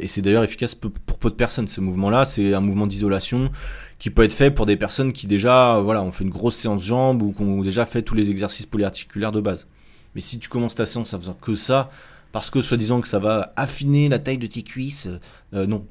[0.00, 1.68] Et c'est d'ailleurs efficace pour peu de personnes.
[1.68, 3.50] Ce mouvement-là, c'est un mouvement d'isolation
[3.98, 6.82] qui peut être fait pour des personnes qui déjà, voilà, ont fait une grosse séance
[6.82, 9.68] jambes ou qui ont déjà fait tous les exercices polyarticulaires de base.
[10.14, 11.90] Mais si tu commences ta séance en faisant que ça,
[12.32, 15.08] parce que soi-disant que ça va affiner la taille de tes cuisses,
[15.54, 15.86] euh, non.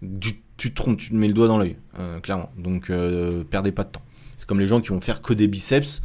[0.20, 1.76] tu, te trompes, tu te mets le doigt dans l'œil,
[2.22, 2.50] clairement.
[2.56, 2.92] Donc,
[3.50, 4.02] perdez pas de temps.
[4.36, 6.02] C'est comme les gens qui vont faire que des biceps,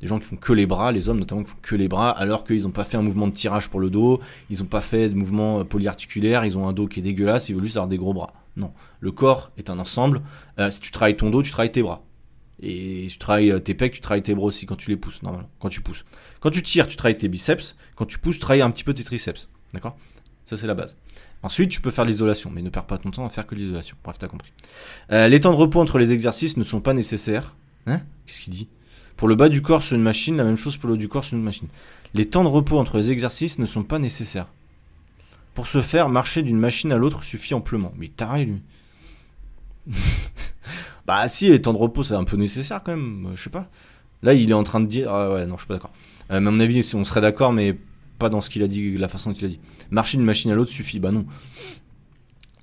[0.00, 2.10] des gens qui font que les bras, les hommes notamment qui font que les bras,
[2.10, 4.80] alors qu'ils n'ont pas fait un mouvement de tirage pour le dos, ils n'ont pas
[4.80, 7.76] fait de mouvement euh, polyarticulaire, ils ont un dos qui est dégueulasse, ils veulent juste
[7.76, 8.32] avoir des gros bras.
[8.56, 10.22] Non, le corps est un ensemble.
[10.58, 12.02] Euh, si tu travailles ton dos, tu travailles tes bras.
[12.60, 15.22] Et tu travailles euh, tes pecs, tu travailles tes bras aussi quand tu les pousses,
[15.22, 16.04] normalement, quand tu pousses.
[16.40, 17.76] Quand tu tires, tu travailles tes biceps.
[17.94, 19.48] Quand tu pousses, tu travailles un petit peu tes triceps.
[19.72, 19.96] D'accord?
[20.44, 20.96] Ça, c'est la base.
[21.42, 23.96] Ensuite, tu peux faire l'isolation, mais ne perds pas ton temps à faire que l'isolation.
[24.02, 24.52] Bref, t'as compris.
[25.10, 27.54] les temps de repos entre les exercices ne sont pas nécessaires.
[27.86, 28.00] Hein?
[28.26, 28.68] Qu'est-ce qu'il dit?
[29.16, 31.08] Pour le bas du corps sur une machine, la même chose pour le haut du
[31.08, 31.68] corps sur une machine.
[32.14, 34.52] Les temps de repos entre les exercices ne sont pas nécessaires.
[35.54, 37.92] Pour ce faire, marcher d'une machine à l'autre suffit amplement.
[37.96, 38.62] Mais taré, lui.
[41.08, 43.32] bah si, les temps de repos, c'est un peu nécessaire quand même.
[43.34, 43.70] Je sais pas.
[44.22, 45.10] Là, il est en train de dire...
[45.10, 45.92] Ah ouais, non, je suis pas d'accord.
[46.30, 47.78] Euh, à mon avis, on serait d'accord, mais
[48.18, 49.58] pas dans ce qu'il a dit, la façon dont il a dit.
[49.90, 50.98] Marcher d'une machine à l'autre suffit.
[50.98, 51.24] Bah non.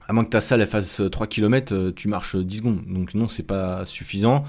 [0.07, 2.83] À moins que ta salle fasse 3 km, euh, tu marches 10 secondes.
[2.87, 4.43] Donc non, c'est pas suffisant.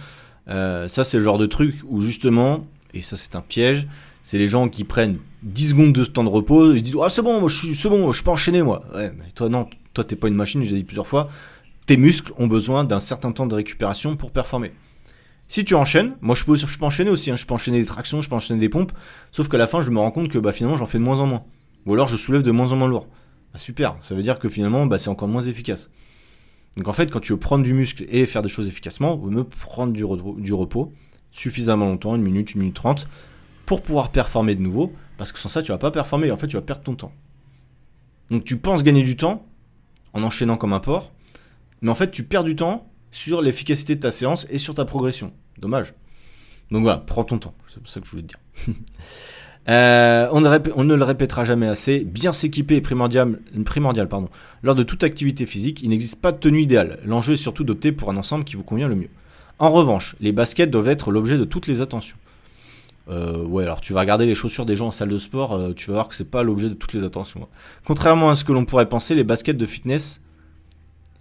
[0.49, 3.89] Euh, ça, c'est le genre de truc où justement, et ça c'est un piège,
[4.23, 7.23] c'est les gens qui prennent 10 secondes de temps de repos, ils disent Ah, c'est
[7.23, 8.85] bon, moi, je suis, c'est bon, je peux enchaîner, moi.
[8.95, 11.31] Ouais, mais toi, non, toi, t'es pas une machine, je l'ai dit plusieurs fois.
[11.87, 14.73] Tes muscles ont besoin d'un certain temps de récupération pour performer.
[15.49, 18.29] Si tu enchaînes, moi je peux, enchaîner aussi, hein, je peux enchaîner des tractions, je
[18.29, 18.93] peux enchaîner des pompes,
[19.31, 21.21] sauf qu'à la fin je me rends compte que bah, finalement j'en fais de moins
[21.21, 21.45] en moins.
[21.87, 23.07] Ou alors je soulève de moins en moins lourd.
[23.53, 25.91] Bah, super, ça veut dire que finalement bah, c'est encore moins efficace.
[26.77, 29.31] Donc en fait, quand tu veux prendre du muscle et faire des choses efficacement, vous
[29.31, 30.05] me prendre du,
[30.55, 30.93] repos
[31.31, 33.09] suffisamment longtemps, une minute, une minute trente,
[33.65, 36.49] pour pouvoir performer de nouveau, parce que sans ça, tu vas pas performer, en fait,
[36.49, 37.13] tu vas perdre ton temps.
[38.31, 39.47] Donc tu penses gagner du temps
[40.13, 41.13] en enchaînant comme un porc,
[41.87, 44.85] mais en fait, tu perds du temps sur l'efficacité de ta séance et sur ta
[44.85, 45.33] progression.
[45.57, 45.95] Dommage.
[46.73, 48.75] Donc voilà, prends ton temps, c'est ça que je voulais te dire.
[49.69, 50.41] Euh, on,
[50.85, 53.37] ne le répétera jamais assez, bien s'équiper est primordial,
[54.09, 54.29] pardon.
[54.63, 55.81] lors de toute activité physique.
[55.83, 57.01] Il n'existe pas de tenue idéale.
[57.05, 59.09] L'enjeu est surtout d'opter pour un ensemble qui vous convient le mieux.
[59.59, 62.17] En revanche, les baskets doivent être l'objet de toutes les attentions.
[63.09, 65.73] Euh, ouais, alors tu vas regarder les chaussures des gens en salle de sport, euh,
[65.73, 67.41] tu vas voir que c'est pas l'objet de toutes les attentions.
[67.85, 70.21] Contrairement à ce que l'on pourrait penser, les baskets de fitness.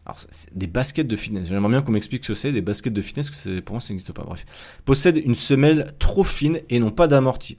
[0.05, 0.19] Alors,
[0.53, 1.47] des baskets de fitness.
[1.47, 3.93] J'aimerais bien qu'on m'explique ce que c'est, des baskets de fitness, que pour moi ça
[3.93, 4.23] n'existe pas.
[4.23, 4.45] Bref.
[4.85, 7.57] Possèdent une semelle trop fine et non pas d'amorti.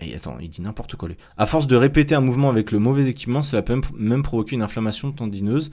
[0.00, 1.08] Et attends, il dit n'importe quoi.
[1.08, 1.16] Lui.
[1.36, 4.62] À force de répéter un mouvement avec le mauvais équipement, cela peut même, provoquer une
[4.62, 5.70] inflammation tendineuse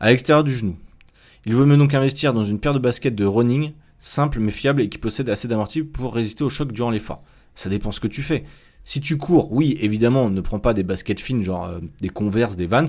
[0.00, 0.76] à l'extérieur du genou.
[1.44, 4.82] Il vaut mieux donc investir dans une paire de baskets de running, simple mais fiable
[4.82, 7.22] et qui possède assez d'amorti pour résister au choc durant l'effort.
[7.54, 8.44] Ça dépend ce que tu fais.
[8.84, 12.56] Si tu cours, oui, évidemment, ne prends pas des baskets fines, genre euh, des Converse,
[12.56, 12.86] des Vans.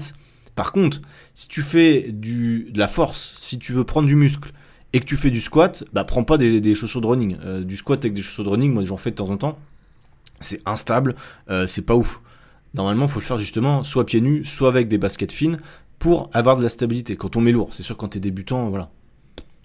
[0.59, 0.99] Par contre,
[1.33, 4.51] si tu fais de la force, si tu veux prendre du muscle
[4.91, 7.37] et que tu fais du squat, bah prends pas des, chaussures de running.
[7.45, 9.57] Euh, du squat avec des chaussures de running, moi j'en fais de temps en temps.
[10.41, 11.15] C'est instable,
[11.49, 12.19] euh, c'est pas ouf.
[12.73, 15.59] Normalement, il faut le faire justement soit pieds nus, soit avec des baskets fines
[15.97, 17.15] pour avoir de la stabilité.
[17.15, 18.89] Quand on met lourd, c'est sûr quand t'es débutant, voilà.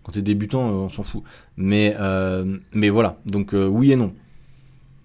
[0.04, 1.24] Quand t'es débutant, on s'en fout.
[1.56, 1.96] Mais,
[2.72, 4.14] mais voilà, donc oui et non.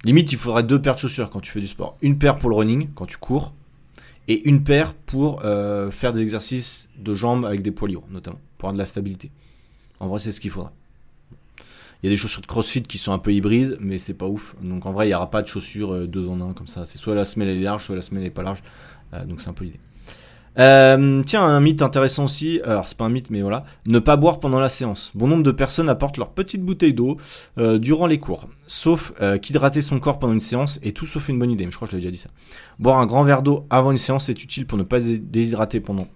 [0.03, 1.97] Limite, il faudrait deux paires de chaussures quand tu fais du sport.
[2.03, 3.55] Une paire pour le running, quand tu cours,
[4.29, 8.39] et une paire pour euh, faire des exercices de jambes avec des poids lourds, notamment,
[8.57, 9.31] pour avoir de la stabilité.
[9.99, 10.71] En vrai, c'est ce qu'il faudrait.
[12.01, 14.27] Il y a des chaussures de CrossFit qui sont un peu hybrides, mais c'est pas
[14.27, 14.55] ouf.
[14.61, 16.85] Donc en vrai, il n'y aura pas de chaussures euh, deux en un comme ça.
[16.85, 18.61] C'est soit la semelle est large, soit la semelle est pas large.
[19.13, 19.79] Euh, donc c'est un peu l'idée.
[20.57, 24.17] Euh, tiens, un mythe intéressant aussi, alors c'est pas un mythe mais voilà, ne pas
[24.17, 25.11] boire pendant la séance.
[25.15, 27.17] Bon nombre de personnes apportent leur petite bouteille d'eau
[27.57, 31.29] euh, durant les cours, sauf euh, qu'hydrater son corps pendant une séance est tout sauf
[31.29, 32.29] une bonne idée, mais je crois que je l'avais déjà dit ça.
[32.79, 36.07] Boire un grand verre d'eau avant une séance est utile pour ne pas déshydrater pendant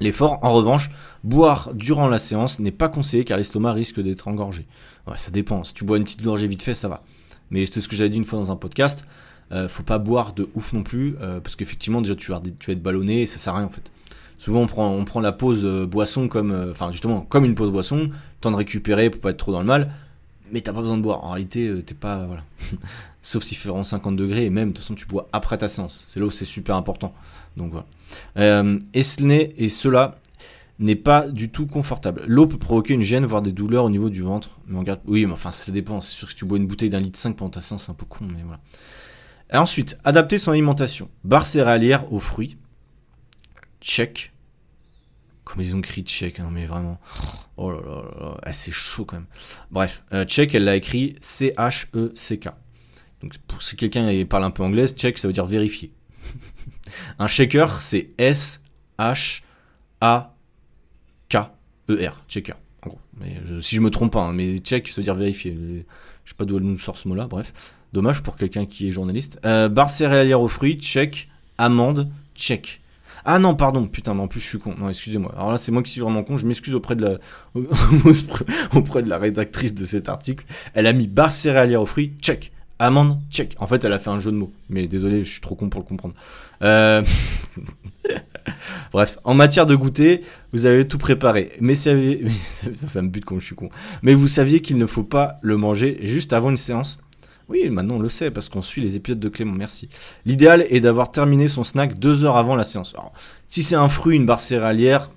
[0.00, 0.38] l'effort.
[0.42, 0.90] En revanche,
[1.24, 4.66] boire durant la séance n'est pas conseillé car l'estomac risque d'être engorgé.
[5.06, 7.02] Ouais, ça dépend, si tu bois une petite gorgée vite fait, ça va.
[7.50, 9.06] Mais c'est ce que j'avais dit une fois dans un podcast.
[9.52, 12.82] Euh, faut pas boire de ouf non plus, euh, parce qu'effectivement, déjà, tu vas, être
[12.82, 13.90] ballonné et ça sert à rien en fait.
[14.38, 17.70] Souvent, on prend, on prend la pause euh, boisson comme, enfin, justement, comme une pause
[17.70, 18.10] boisson,
[18.40, 19.92] temps de récupérer pour pas être trop dans le mal,
[20.52, 21.24] mais t'as pas besoin de boire.
[21.24, 22.44] En réalité, t'es pas, voilà.
[23.22, 25.68] Sauf s'il fait vraiment 50 degrés, et même, de toute façon, tu bois après ta
[25.68, 26.04] séance.
[26.06, 27.12] C'est là où c'est super important.
[27.56, 28.64] Donc voilà.
[28.94, 30.20] et, ce et cela
[30.78, 32.22] n'est pas du tout confortable.
[32.26, 34.60] L'eau peut provoquer une gêne, voire des douleurs au niveau du ventre.
[34.66, 35.00] Mais on garde...
[35.06, 36.00] Oui, mais enfin, ça dépend.
[36.00, 37.90] C'est sûr que si tu bois une bouteille d'un litre 5 pendant ta séance, c'est
[37.90, 38.60] un peu con, mais voilà.
[39.52, 41.10] Et ensuite, adapter son alimentation.
[41.24, 42.56] Barre céréalière aux fruits.
[43.80, 44.32] Check.
[45.44, 47.00] Comme ils ont écrit check, hein, mais vraiment.
[47.56, 48.52] Oh là là là, là.
[48.52, 49.26] c'est chaud quand même.
[49.70, 52.50] Bref, euh, check, elle l'a écrit C-H-E-C-K.
[53.22, 55.92] Donc pour si quelqu'un parle un peu anglais, check ça veut dire vérifier.
[57.18, 59.42] un shaker, c'est S-H-A-K-E-R.
[62.28, 62.54] Checker.
[62.84, 63.00] En gros.
[63.18, 65.84] Mais si je me trompe pas, hein, mais check ça veut dire vérifier.
[66.24, 67.52] Je sais pas d'où elle nous sort ce mot-là, bref.
[67.92, 69.40] Dommage pour quelqu'un qui est journaliste.
[69.44, 71.28] Euh, barre céréalière aux fruits, check.
[71.58, 72.80] Amande, check.
[73.24, 74.74] Ah non, pardon, putain, mais en plus je suis con.
[74.78, 75.32] Non, excusez-moi.
[75.36, 76.38] Alors là, c'est moi qui suis vraiment con.
[76.38, 77.18] Je m'excuse auprès de la
[78.74, 80.46] auprès de la rédactrice de cet article.
[80.74, 82.52] Elle a mis barre céréalière aux fruits, check.
[82.78, 83.56] Amande, check.
[83.58, 84.52] En fait, elle a fait un jeu de mots.
[84.70, 86.14] Mais désolé, je suis trop con pour le comprendre.
[86.62, 87.02] Euh...
[88.92, 90.22] Bref, en matière de goûter,
[90.52, 91.52] vous avez tout préparé.
[91.60, 91.90] Mais ça,
[92.74, 93.68] ça me bute quand je suis con.
[94.02, 97.00] Mais vous saviez qu'il ne faut pas le manger juste avant une séance
[97.50, 99.88] oui, maintenant on le sait parce qu'on suit les épisodes de Clément, merci.
[100.24, 102.94] L'idéal est d'avoir terminé son snack deux heures avant la séance.
[102.94, 103.12] Alors,
[103.48, 105.10] si c'est un fruit, une barre céréalière,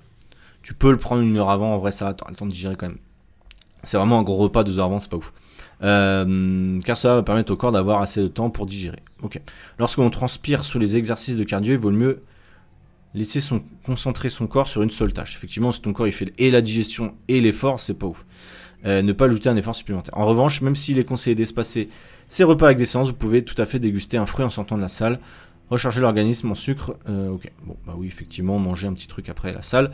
[0.62, 2.74] tu peux le prendre une heure avant, en vrai ça va, le temps de digérer
[2.76, 2.98] quand même.
[3.84, 5.32] C'est vraiment un gros repas deux heures avant, c'est pas ouf.
[5.82, 9.00] Euh, car ça va permettre au corps d'avoir assez de temps pour digérer.
[9.22, 9.40] Ok.
[9.78, 12.22] Lorsqu'on transpire sous les exercices de cardio, il vaut mieux
[13.14, 15.36] laisser son, concentrer son corps sur une seule tâche.
[15.36, 18.24] Effectivement, si ton corps il fait et la digestion et l'effort, c'est pas ouf.
[18.86, 20.16] Euh, ne pas ajouter un effort supplémentaire.
[20.16, 21.88] En revanche, même s'il est conseillé d'espacer
[22.28, 24.76] ces repas avec des séances, vous pouvez tout à fait déguster un fruit en sortant
[24.76, 25.20] de la salle,
[25.70, 26.96] recharger l'organisme en sucre.
[27.08, 29.90] Euh, ok, bon, bah oui, effectivement, manger un petit truc après la salle,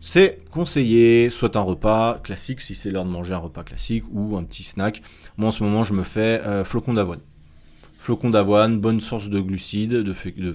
[0.00, 4.36] c'est conseillé, soit un repas classique si c'est l'heure de manger un repas classique ou
[4.36, 5.02] un petit snack.
[5.36, 7.20] Moi en ce moment, je me fais euh, flocon d'avoine
[8.02, 10.54] flocons d'avoine, bonne source de glucides, de, de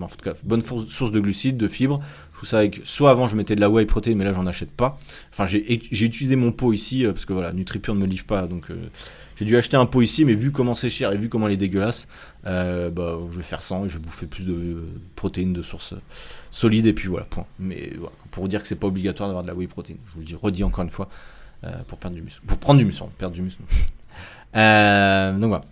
[0.00, 2.00] en tout cas, bonne source de glucides, de fibres.
[2.30, 4.46] Je trouve ça avec, soit avant je mettais de la whey protein, mais là j'en
[4.46, 4.96] achète pas.
[5.32, 8.46] Enfin, j'ai utilisé mon pot ici, euh, parce que voilà, NutriPure ne me livre pas,
[8.46, 8.76] donc euh,
[9.36, 11.54] j'ai dû acheter un pot ici, mais vu comment c'est cher et vu comment elle
[11.54, 12.08] est dégueulasse,
[12.46, 15.94] euh, bah, je vais faire 100 et je vais bouffer plus de protéines de source
[16.50, 17.46] solide, et puis voilà, point.
[17.58, 20.12] Mais voilà, pour vous dire que c'est pas obligatoire d'avoir de la whey protein, je
[20.14, 21.08] vous le dis, redis encore une fois,
[21.88, 22.42] pour perdre du muscle.
[22.46, 23.62] Pour prendre du muscle, perdre du muscle.
[24.54, 25.62] donc voilà.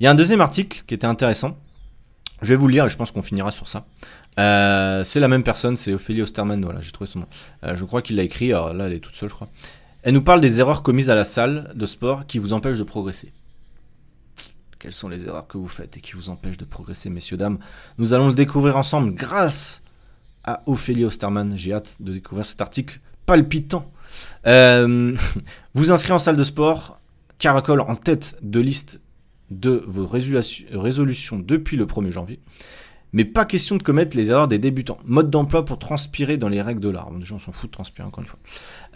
[0.00, 1.56] Il y a un deuxième article qui était intéressant.
[2.42, 3.86] Je vais vous le lire et je pense qu'on finira sur ça.
[4.38, 7.26] Euh, c'est la même personne, c'est Ophélie Osterman, voilà, j'ai trouvé son nom.
[7.64, 9.48] Euh, je crois qu'il l'a écrit, alors là elle est toute seule je crois.
[10.04, 12.84] Elle nous parle des erreurs commises à la salle de sport qui vous empêchent de
[12.84, 13.32] progresser.
[14.78, 17.58] Quelles sont les erreurs que vous faites et qui vous empêchent de progresser, messieurs, dames?
[17.96, 19.82] Nous allons le découvrir ensemble grâce
[20.44, 21.56] à Ophélie Osterman.
[21.56, 23.90] J'ai hâte de découvrir cet article palpitant.
[24.46, 25.16] Euh,
[25.74, 27.00] vous inscrivez en salle de sport,
[27.38, 29.00] Caracol en tête de liste
[29.50, 32.40] de vos résolutions depuis le 1er janvier.
[33.14, 34.98] Mais pas question de commettre les erreurs des débutants.
[35.04, 37.12] Mode d'emploi pour transpirer dans les règles de l'art.
[37.12, 38.40] Déjà, on s'en fout de transpirer encore une fois.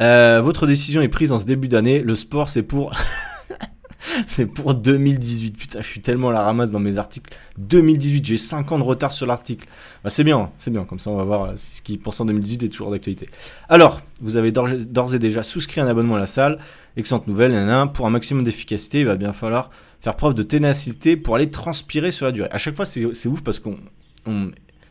[0.00, 2.00] Euh, votre décision est prise en ce début d'année.
[2.00, 2.92] Le sport, c'est pour...
[4.26, 5.56] c'est pour 2018.
[5.56, 7.32] Putain, je suis tellement à la ramasse dans mes articles.
[7.58, 9.68] 2018, j'ai 5 ans de retard sur l'article.
[10.02, 10.84] Bah, c'est bien, c'est bien.
[10.84, 13.28] Comme ça, on va voir si ce qui pense en 2018 est toujours d'actualité.
[13.68, 16.58] Alors, vous avez d'ores et déjà souscrit un abonnement à la salle.
[16.96, 17.52] Excellente nouvelle,
[17.94, 22.10] pour un maximum d'efficacité, il va bien falloir faire preuve de ténacité pour aller transpirer
[22.10, 22.48] sur la durée.
[22.50, 23.76] À chaque fois, c'est ouf parce qu'on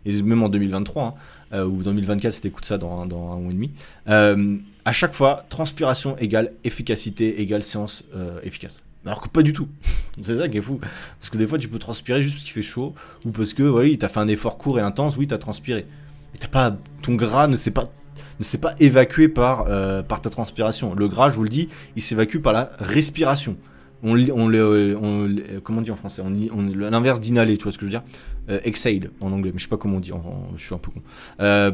[0.06, 1.14] et même en 2023, hein,
[1.54, 3.72] euh, ou 2024 c'était coup de ça dans, dans un mois et demi,
[4.08, 8.84] euh, à chaque fois, transpiration égale efficacité égale séance euh, efficace.
[9.06, 9.68] Alors que pas du tout.
[10.22, 10.80] c'est ça qui est fou.
[11.20, 12.94] Parce que des fois, tu peux transpirer juste parce qu'il fait chaud,
[13.26, 15.86] ou parce que, voilà, t'as fait un effort court et intense, oui, t'as transpiré.
[16.34, 17.92] Mais t'as pas, ton gras ne s'est pas,
[18.40, 20.94] ne s'est pas évacué par, euh, par ta transpiration.
[20.94, 23.58] Le gras, je vous le dis, il s'évacue par la respiration.
[24.04, 26.22] On, on, le, on, comment on dit en français?
[26.24, 28.04] On, on l'inverse d'inhaler, tu vois ce que je veux dire?
[28.50, 30.12] Euh, Exhale en anglais, mais je sais pas comment on dit.
[30.56, 31.02] je suis un peu con.
[31.40, 31.72] Euh,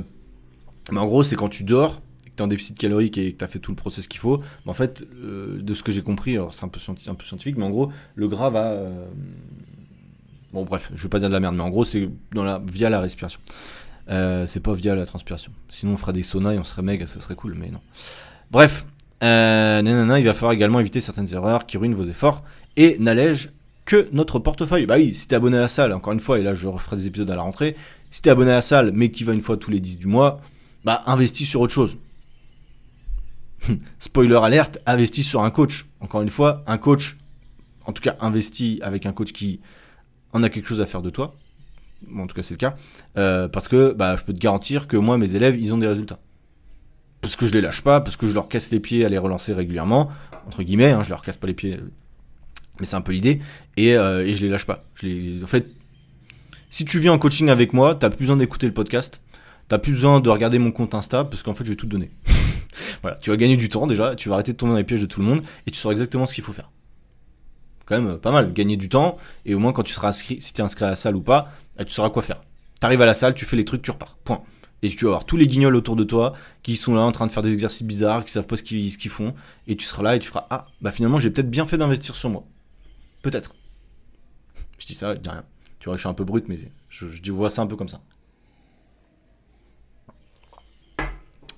[0.92, 3.38] mais en gros, c'est quand tu dors, que tu es en déficit calorique et que
[3.38, 4.42] tu as fait tout le process qu'il faut.
[4.66, 7.70] En fait, euh, de ce que j'ai compris, alors c'est un peu, scientifique, mais en
[7.70, 8.72] gros, le gras va.
[8.72, 9.06] euh,
[10.52, 12.08] Bon, bref, je vais pas dire de la merde, mais en gros, c'est
[12.72, 13.40] via la respiration.
[14.08, 15.52] C'est pas via la transpiration.
[15.70, 17.80] Sinon, on ferait des saunas et on serait méga, ça serait cool, mais non.
[18.52, 18.86] Bref,
[19.22, 22.44] nanana, il va falloir également éviter certaines erreurs qui ruinent vos efforts
[22.78, 23.52] et n'allègent
[23.86, 24.86] que notre portefeuille.
[24.86, 26.96] Bah oui, si t'es abonné à la salle, encore une fois, et là je referai
[26.98, 27.76] des épisodes à la rentrée,
[28.12, 30.08] si t'es abonné à la salle mais qui va une fois tous les 10 du
[30.08, 30.42] mois,
[30.86, 31.98] bah investis sur autre chose.
[34.00, 35.86] Spoiler alerte, investis sur un coach.
[36.00, 37.18] Encore une fois, un coach,
[37.86, 39.60] en tout cas investis avec un coach qui
[40.34, 41.36] en a quelque chose à faire de toi.
[42.10, 42.76] Bon, en tout cas, c'est le cas.
[43.18, 45.88] Euh, parce que bah, je peux te garantir que moi, mes élèves, ils ont des
[45.88, 46.20] résultats.
[47.22, 49.18] Parce que je les lâche pas, parce que je leur casse les pieds à les
[49.18, 50.10] relancer régulièrement.
[50.48, 51.80] Entre guillemets, hein, je leur casse pas les pieds.
[52.80, 53.42] Mais c'est un peu l'idée.
[53.78, 54.86] Et, euh, et je les lâche pas.
[54.96, 55.44] Je les...
[55.44, 55.68] En fait,
[56.70, 59.22] si tu viens en coaching avec moi, t'as plus besoin d'écouter le podcast.
[59.68, 62.12] T'as plus besoin de regarder mon compte Insta, parce qu'en fait, je vais tout donner.
[63.02, 65.02] voilà, tu vas gagner du temps déjà, tu vas arrêter de tomber dans les pièges
[65.02, 66.70] de tout le monde, et tu sauras exactement ce qu'il faut faire
[67.86, 70.54] quand même pas mal, gagner du temps, et au moins quand tu seras inscrit, si
[70.54, 72.42] tu es inscrit à la salle ou pas, tu sauras quoi faire.
[72.80, 74.18] Tu arrives à la salle, tu fais les trucs, tu repars.
[74.24, 74.42] Point.
[74.82, 77.26] Et tu vas avoir tous les guignols autour de toi qui sont là en train
[77.26, 79.34] de faire des exercices bizarres, qui savent pas ce qu'ils font,
[79.68, 82.16] et tu seras là et tu feras Ah, bah finalement j'ai peut-être bien fait d'investir
[82.16, 82.44] sur moi.
[83.24, 83.56] Peut-être.
[84.78, 85.44] Je dis ça, je dis rien.
[85.80, 86.58] Tu vois, je suis un peu brut, mais
[86.90, 88.02] je, je vois ça un peu comme ça.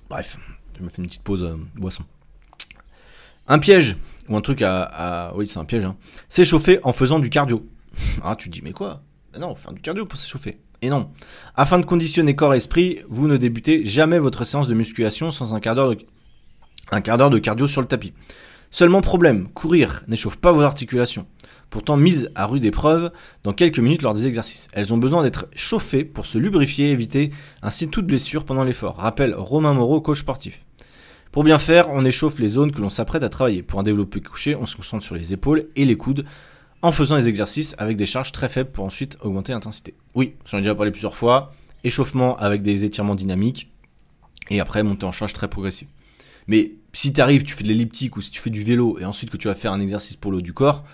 [0.08, 0.38] Bref,
[0.78, 2.04] je me fais une petite pause euh, boisson.
[3.48, 3.96] Un piège,
[4.28, 5.32] ou un truc à.
[5.34, 5.96] Oui, c'est un piège, hein.
[6.28, 7.68] S'échauffer en faisant du cardio.
[8.22, 9.02] ah, tu dis, mais quoi?
[9.32, 10.60] Ben Non, faire du cardio pour s'échauffer.
[10.82, 11.10] Et non.
[11.56, 15.54] Afin de conditionner corps et esprit, vous ne débutez jamais votre séance de musculation sans
[15.54, 18.12] un quart d'heure de cardio sur le tapis.
[18.70, 21.26] Seulement problème, courir n'échauffe pas vos articulations.
[21.70, 23.10] Pourtant mises à rude épreuve
[23.42, 24.68] dans quelques minutes lors des exercices.
[24.72, 28.96] Elles ont besoin d'être chauffées pour se lubrifier et éviter ainsi toute blessure pendant l'effort.
[28.96, 30.62] Rappelle Romain Moreau, coach sportif.
[31.32, 33.62] Pour bien faire, on échauffe les zones que l'on s'apprête à travailler.
[33.62, 36.24] Pour un développé couché, on se concentre sur les épaules et les coudes
[36.82, 39.94] en faisant des exercices avec des charges très faibles pour ensuite augmenter l'intensité.
[40.14, 41.52] Oui, j'en ai déjà parlé plusieurs fois.
[41.84, 43.70] Échauffement avec des étirements dynamiques
[44.50, 45.88] et après monter en charge très progressive.
[46.46, 49.04] Mais si tu arrives, tu fais de l'elliptique ou si tu fais du vélo et
[49.04, 50.84] ensuite que tu vas faire un exercice pour le haut du corps,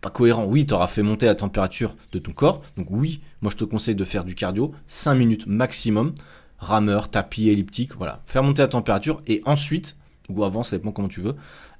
[0.00, 0.44] pas cohérent.
[0.44, 2.62] Oui, tu auras fait monter la température de ton corps.
[2.76, 6.14] Donc oui, moi je te conseille de faire du cardio, 5 minutes maximum,
[6.58, 8.22] rameur, tapis, elliptique, voilà.
[8.24, 9.96] Faire monter la température et ensuite,
[10.28, 11.34] ou avant, ça dépend comment tu veux,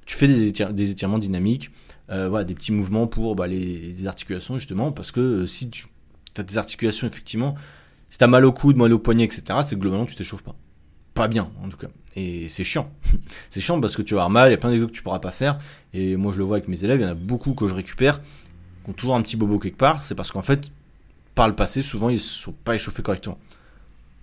[0.07, 1.71] tu fais des, étir des étirements dynamiques,
[2.11, 5.87] euh, voilà, des petits mouvements pour bah, les, articulations justement, parce que euh, si tu
[6.37, 7.55] as des articulations effectivement,
[8.09, 10.57] si tu mal au coude, mal au poignet, etc., c'est que globalement tu t'échauffes pas.
[11.19, 11.89] Pas bien en tout cas.
[12.15, 12.93] Et c'est chiant.
[13.51, 15.03] c'est chiant parce que tu vas avoir mal, il y a plein d'exos que tu
[15.03, 15.59] pourras pas faire.
[15.93, 17.75] Et moi je le vois avec mes élèves, il y en a beaucoup que je
[17.75, 20.71] récupère, qui ont toujours un petit bobo quelque part, c'est parce qu'en fait,
[21.35, 23.37] par le passé, souvent ils ne sont pas échauffés correctement.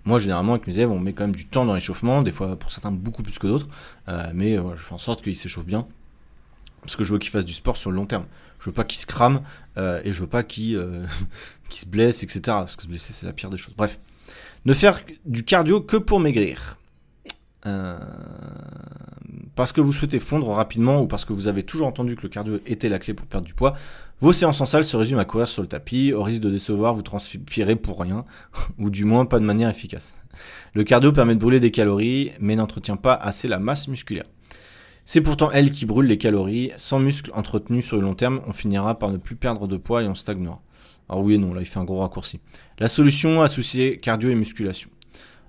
[0.05, 2.55] Moi, généralement, avec mes élèves, on met quand même du temps dans l'échauffement, des fois
[2.55, 3.67] pour certains beaucoup plus que d'autres,
[4.07, 5.85] euh, mais euh, je fais en sorte qu'ils s'échauffent bien,
[6.81, 8.23] parce que je veux qu'ils fassent du sport sur le long terme.
[8.61, 9.41] Je veux pas qu'ils se crament
[9.75, 10.79] euh, et je veux pas qu'ils
[11.69, 12.39] qu se blessent, etc.
[12.45, 13.73] Parce que se blesser, c'est la pire des choses.
[13.75, 13.99] Bref,
[14.63, 16.77] ne faire du cardio que pour maigrir.
[17.65, 17.97] Euh,
[19.55, 22.29] parce que vous souhaitez fondre rapidement ou parce que vous avez toujours entendu que le
[22.29, 23.73] cardio était la clé pour perdre du poids,
[24.21, 26.93] vos séances en salle se résument à courir sur le tapis, au risque de décevoir,
[26.93, 28.25] vous transpirez pour rien,
[28.77, 30.15] ou du moins pas de manière efficace.
[30.73, 34.25] Le cardio permet de brûler des calories, mais n'entretient pas assez la masse musculaire.
[35.05, 36.71] C'est pourtant elle qui brûle les calories.
[36.77, 40.01] Sans muscles entretenus sur le long terme, on finira par ne plus perdre de poids
[40.01, 40.61] et on stagnera.
[41.07, 42.39] Alors oui et non, là il fait un gros raccourci.
[42.79, 44.89] La solution associée cardio et musculation.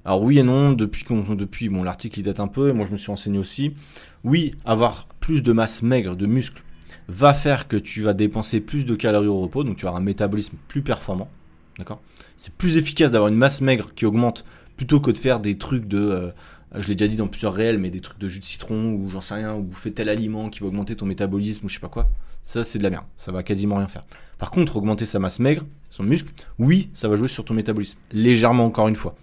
[0.06, 1.04] Alors oui et non, depuis
[1.36, 3.74] depuis bon l'article il date un peu et moi je me suis renseigné aussi.
[4.22, 6.62] Oui, avoir plus de masse maigre, de muscles
[7.08, 10.02] va faire que tu vas dépenser plus de calories au repos, donc tu auras un
[10.02, 11.28] métabolisme plus performant.
[11.76, 12.00] D'accord?
[12.36, 14.44] C'est plus efficace d'avoir une masse maigre qui augmente
[14.76, 16.30] plutôt que de faire des trucs de euh,
[16.76, 19.10] je l'ai déjà dit dans plusieurs réels, mais des trucs de jus de citron ou
[19.10, 21.80] j'en sais rien, ou bouffer tel aliment qui va augmenter ton métabolisme ou je sais
[21.80, 22.08] pas quoi,
[22.44, 24.04] ça c'est de la merde, ça va quasiment rien faire.
[24.38, 27.98] Par contre, augmenter sa masse maigre, son muscle, oui, ça va jouer sur ton métabolisme,
[28.12, 29.16] légèrement encore une fois.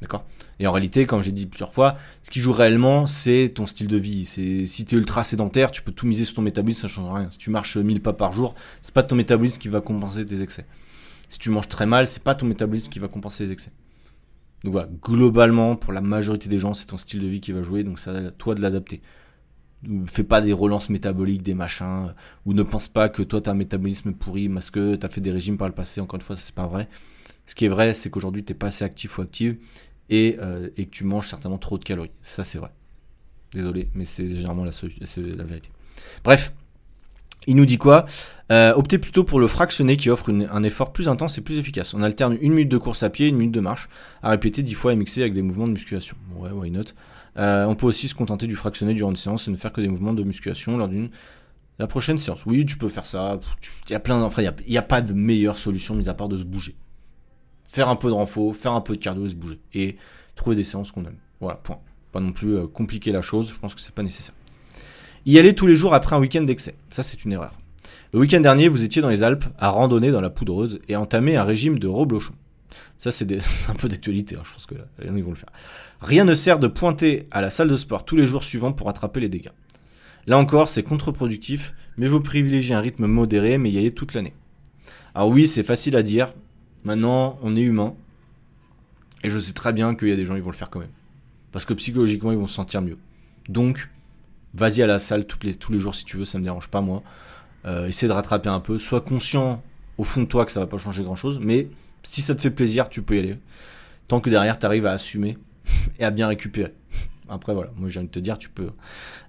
[0.00, 0.26] D'accord
[0.58, 3.86] Et en réalité, comme j'ai dit plusieurs fois, ce qui joue réellement, c'est ton style
[3.86, 4.24] de vie.
[4.24, 7.10] C'est si tu es ultra sédentaire, tu peux tout miser sur ton métabolisme, ça change
[7.12, 7.30] rien.
[7.30, 10.42] Si tu marches 1000 pas par jour, c'est pas ton métabolisme qui va compenser tes
[10.42, 10.66] excès.
[11.28, 13.72] Si tu manges très mal, c'est pas ton métabolisme qui va compenser les excès.
[14.64, 17.62] Donc voilà, globalement, pour la majorité des gens, c'est ton style de vie qui va
[17.62, 19.02] jouer, donc c'est à toi de l'adapter.
[20.06, 22.14] Fais pas des relances métaboliques, des machins,
[22.46, 25.08] ou ne pense pas que toi, tu as un métabolisme pourri parce que tu as
[25.10, 26.00] fait des régimes par le passé.
[26.00, 26.88] Encore une fois, c'est pas vrai.
[27.46, 29.56] Ce qui est vrai, c'est qu'aujourd'hui, tu n'es pas assez actif ou active
[30.10, 32.10] et, euh, et, que tu manges certainement trop de calories.
[32.22, 32.70] Ça, c'est vrai.
[33.52, 35.68] Désolé, mais c'est généralement la, la vérité.
[36.24, 36.52] Bref,
[37.46, 38.06] il nous dit quoi?
[38.50, 41.94] Euh, Optez plutôt pour le fractionné qui offre un effort plus intense et plus efficace.
[41.94, 43.88] On alterne une minute de course à pied, une minute de marche,
[44.22, 46.16] à répéter dix fois et mixer avec des mouvements de musculation.
[46.36, 46.84] Ouais, why not?
[47.36, 49.80] Euh, On peut aussi se contenter du fractionné durant une séance et ne faire que
[49.80, 51.10] des mouvements de musculation lors d'une
[51.78, 52.46] la prochaine séance.
[52.46, 53.40] Oui, tu peux faire ça.
[53.88, 54.42] Il y a plein d'enfants.
[54.42, 56.76] Il n'y a, pas de meilleure solution mis à part de se bouger.
[57.74, 59.58] Faire un peu de renfort, faire un peu de cardio et se bouger.
[59.74, 59.96] Et
[60.36, 61.16] trouver des séances qu'on aime.
[61.40, 61.80] Voilà, point.
[62.12, 63.52] Pas non plus euh, compliquer la chose.
[63.52, 64.36] Je pense que c'est pas nécessaire.
[65.26, 67.50] Y aller tous les jours après un week-end d'excès, ça c'est une erreur.
[68.12, 71.36] Le week-end dernier, vous étiez dans les Alpes à randonner dans la poudreuse et entamer
[71.36, 72.34] un régime de reblochon.
[72.96, 73.26] Ça c'est
[73.68, 75.50] un peu d'actualité, hein, je pense que là, ils vont le faire.
[76.00, 78.88] Rien ne sert de pointer à la salle de sport tous les jours suivants pour
[78.88, 79.50] attraper les dégâts.
[80.28, 84.34] Là encore, c'est contre-productif, mais vous privilégiez un rythme modéré, mais y aller toute l'année.
[85.12, 86.32] Alors oui, c'est facile à dire.
[86.84, 87.94] Maintenant, on est humain.
[89.22, 90.80] Et je sais très bien qu'il y a des gens qui vont le faire quand
[90.80, 90.92] même.
[91.50, 92.98] Parce que psychologiquement, ils vont se sentir mieux.
[93.48, 93.88] Donc,
[94.54, 97.02] vas-y à la salle tous les jours si tu veux, ça me dérange pas moi.
[97.66, 99.62] Euh, essaie de rattraper un peu, sois conscient
[99.96, 101.68] au fond de toi que ça va pas changer grand chose, mais
[102.02, 103.38] si ça te fait plaisir, tu peux y aller.
[104.08, 105.38] Tant que derrière, tu arrives à assumer
[105.98, 106.74] et à bien récupérer.
[107.28, 108.70] Après, voilà, moi j'ai envie de te dire, tu peux.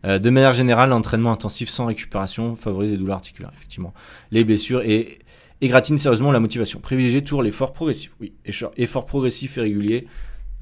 [0.03, 3.93] Euh, de manière générale, l'entraînement intensif sans récupération favorise les douleurs articulaires, effectivement.
[4.32, 5.20] Les blessures et,
[5.62, 6.80] et gratine sérieusement la motivation.
[6.80, 8.14] Privilégiez toujours l'effort progressif.
[8.20, 8.34] Oui,
[8.78, 10.08] effort progressif et régulier.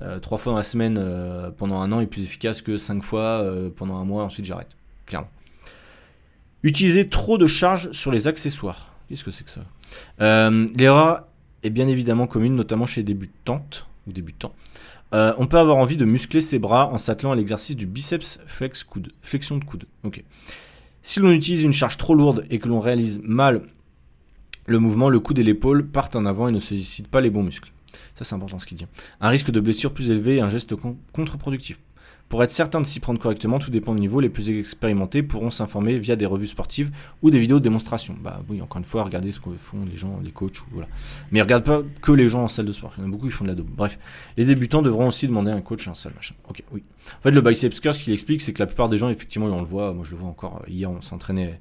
[0.02, 3.04] Euh, trois fois dans la semaine euh, pendant un an est plus efficace que cinq
[3.04, 4.76] fois euh, pendant un mois, ensuite j'arrête.
[5.06, 5.30] Clairement.
[6.64, 8.94] Utiliser trop de charge sur les accessoires.
[9.08, 9.62] Qu'est-ce que c'est que ça?
[10.76, 11.28] L'erreur
[11.62, 14.54] est bien évidemment commune, notamment chez les débutantes ou débutants.
[15.12, 18.84] on peut avoir envie de muscler ses bras en s'attelant à l'exercice du biceps flex
[18.84, 19.86] coude, flexion de coude.
[21.02, 23.62] Si l'on utilise une charge trop lourde et que l'on réalise mal
[24.66, 27.44] le mouvement, le coude et l'épaule partent en avant et ne sollicitent pas les bons
[27.44, 27.72] muscles.
[28.16, 28.88] Ça, c'est important ce qu'il dit.
[29.22, 30.74] Un risque de blessure plus élevé et un geste
[31.14, 31.80] contre-productif.
[32.30, 34.20] Pour être certain de s'y prendre correctement, tout dépend du niveau.
[34.20, 36.90] Les plus expérimentés pourront s'informer via des revues sportives
[37.22, 38.16] ou des vidéos de démonstration.
[38.20, 40.88] Bah oui, encore une fois, regardez ce que font les gens, les coachs, voilà.
[41.32, 42.92] Mais regarde pas que les gens en salle de sport.
[42.98, 43.66] Il y en a beaucoup qui font de la dos.
[43.70, 44.00] Bref,
[44.36, 46.34] les débutants devront aussi demander un coach en salle, machin.
[46.50, 46.82] Ok, oui.
[47.20, 49.46] En fait, le biceps curl, ce qu'il explique, c'est que la plupart des gens, effectivement,
[49.48, 49.94] on le voit.
[49.94, 51.60] Moi, je le vois encore hier, on s'entraînait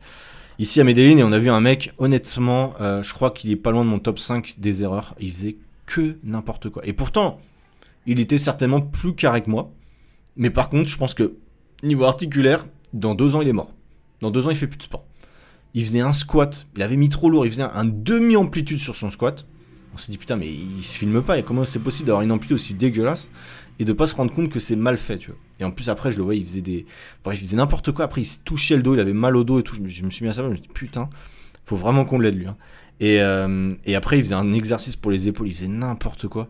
[0.58, 3.56] ici à Medellin et on a vu un mec, honnêtement, euh, je crois qu'il est
[3.56, 5.14] pas loin de mon top 5 des erreurs.
[5.20, 6.86] Il faisait que n'importe quoi.
[6.86, 7.40] Et pourtant,
[8.06, 9.72] il était certainement plus carré que moi.
[10.36, 11.36] Mais par contre, je pense que
[11.82, 13.72] niveau articulaire, dans deux ans, il est mort.
[14.20, 15.04] Dans deux ans, il fait plus de sport.
[15.74, 19.10] Il faisait un squat, il avait mis trop lourd, il faisait un demi-amplitude sur son
[19.10, 19.46] squat.
[19.94, 22.32] On s'est dit putain, mais il se filme pas, et comment c'est possible d'avoir une
[22.32, 23.30] amplitude aussi dégueulasse
[23.78, 25.40] et de pas se rendre compte que c'est mal fait, tu vois.
[25.60, 26.86] Et en plus, après, je le voyais, il faisait des.
[27.24, 28.04] Bref, il faisait n'importe quoi.
[28.04, 29.74] Après, il se touchait le dos, il avait mal au dos et tout.
[29.74, 31.08] Je me, suis mis à ça, je me dit putain,
[31.64, 32.46] faut vraiment qu'on l'aide lui.
[32.46, 32.56] Hein.
[33.02, 36.48] Euh, et, après, il faisait un exercice pour les épaules, il faisait n'importe quoi.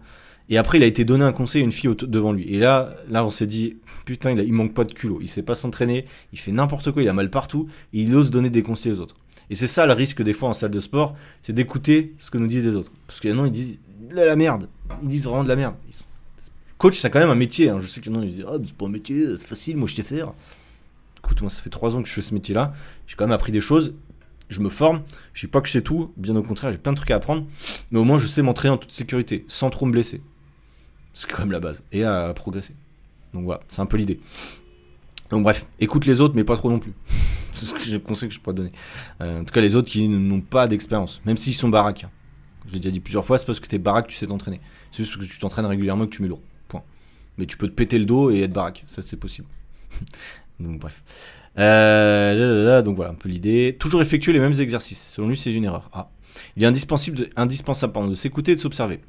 [0.49, 2.45] Et après, il a été donné un conseil à une fille devant lui.
[2.53, 5.18] Et là, là, on s'est dit, putain, il, il manque pas de culot.
[5.22, 8.30] Il sait pas s'entraîner, il fait n'importe quoi, il a mal partout, et il ose
[8.30, 9.16] donner des conseils aux autres.
[9.53, 12.38] Et c'est ça le risque des fois en salle de sport, c'est d'écouter ce que
[12.38, 12.90] nous disent les autres.
[13.07, 14.66] Parce que non, ils disent de la merde.
[15.03, 15.74] Ils disent vraiment de la merde.
[16.78, 17.68] Coach, c'est quand même un métier.
[17.68, 17.78] Hein.
[17.78, 19.94] Je sais en a qui disent, ah, c'est pas un métier, c'est facile, moi je
[19.94, 20.32] sais faire.
[21.18, 22.72] Écoute, moi, ça fait trois ans que je fais ce métier-là.
[23.07, 23.94] J'ai quand même appris des choses
[24.48, 25.03] je me forme.
[25.34, 27.16] Je sais pas que je sais tout, bien au contraire, j'ai plein de trucs à
[27.16, 27.46] apprendre.
[27.90, 30.22] Mais au moins, je sais m'entraîner en toute sécurité, sans trop me blesser.
[31.14, 31.82] C'est quand même la base.
[31.92, 32.74] Et à progresser.
[33.34, 34.20] Donc voilà, c'est un peu l'idée.
[35.33, 36.93] Donc bref, écoute les autres, mais pas trop non plus.
[37.55, 38.68] c'est ce que je conseille que je pourrais donner.
[39.22, 42.05] Euh, en tout cas, les autres qui n'ont pas d'expérience, même s'ils sont baraques.
[42.68, 44.61] Je l'ai déjà dit plusieurs fois, c'est parce que t'es baraque, tu sais t'entraîner.
[44.91, 46.43] C'est juste parce que tu t'entraînes régulièrement que tu mets lourd.
[46.68, 46.83] Point.
[47.39, 48.85] Mais tu peux te péter le dos et être baraque.
[48.87, 49.49] Ça, c'est possible.
[50.61, 51.03] Donc bref.
[51.59, 53.76] Euh, donc voilà un peu l'idée.
[53.78, 55.12] Toujours effectuer les mêmes exercices.
[55.14, 55.91] Selon lui, c'est une erreur.
[55.93, 56.11] Ah.
[56.57, 59.01] Il est indispensable indispensable de s'écouter et de s'observer.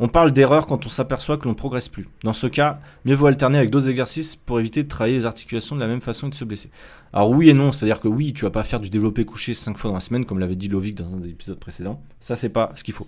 [0.00, 2.08] On parle d'erreur quand on s'aperçoit que l'on ne progresse plus.
[2.24, 5.76] Dans ce cas, mieux vaut alterner avec d'autres exercices pour éviter de travailler les articulations
[5.76, 6.70] de la même façon et de se blesser.
[7.12, 9.78] Alors oui et non, c'est-à-dire que oui, tu vas pas faire du développé couché 5
[9.78, 12.02] fois dans la semaine, comme l'avait dit Lovic dans un des épisodes précédents.
[12.18, 13.06] Ça, c'est pas ce qu'il faut.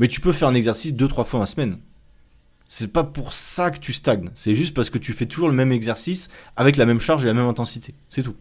[0.00, 1.78] Mais tu peux faire un exercice 2-3 fois dans la semaine.
[2.66, 4.30] C'est pas pour ça que tu stagnes.
[4.34, 7.26] C'est juste parce que tu fais toujours le même exercice avec la même charge et
[7.26, 7.94] la même intensité.
[8.10, 8.36] C'est tout.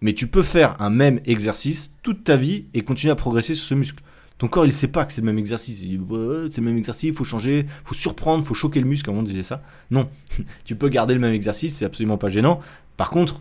[0.00, 3.66] Mais tu peux faire un même exercice toute ta vie et continuer à progresser sur
[3.66, 4.02] ce muscle.
[4.38, 5.80] Ton corps, il sait pas que c'est le même exercice.
[5.82, 6.04] Il dit,
[6.50, 9.06] c'est le même exercice, il faut changer, il faut surprendre, il faut choquer le muscle,
[9.06, 9.62] comme on disait ça.
[9.90, 10.10] Non.
[10.64, 12.60] tu peux garder le même exercice, c'est absolument pas gênant.
[12.96, 13.40] Par contre,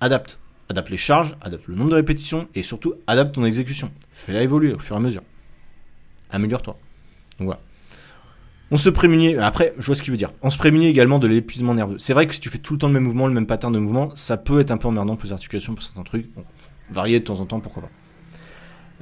[0.00, 0.38] adapte.
[0.68, 3.90] Adapte les charges, adapte le nombre de répétitions et surtout adapte ton exécution.
[4.12, 5.22] Fais-la évoluer au fur et à mesure.
[6.30, 6.76] Améliore-toi.
[7.38, 7.60] Donc voilà.
[8.70, 10.32] On se prémunit, après, je vois ce qu'il veut dire.
[10.42, 11.98] On se prémunit également de l'épuisement nerveux.
[11.98, 13.72] C'est vrai que si tu fais tout le temps le même mouvement, le même pattern
[13.72, 16.32] de mouvement, ça peut être un peu emmerdant pour les articulations, pour certains trucs.
[16.34, 16.44] Bon,
[16.90, 17.90] varier de temps en temps, pourquoi pas.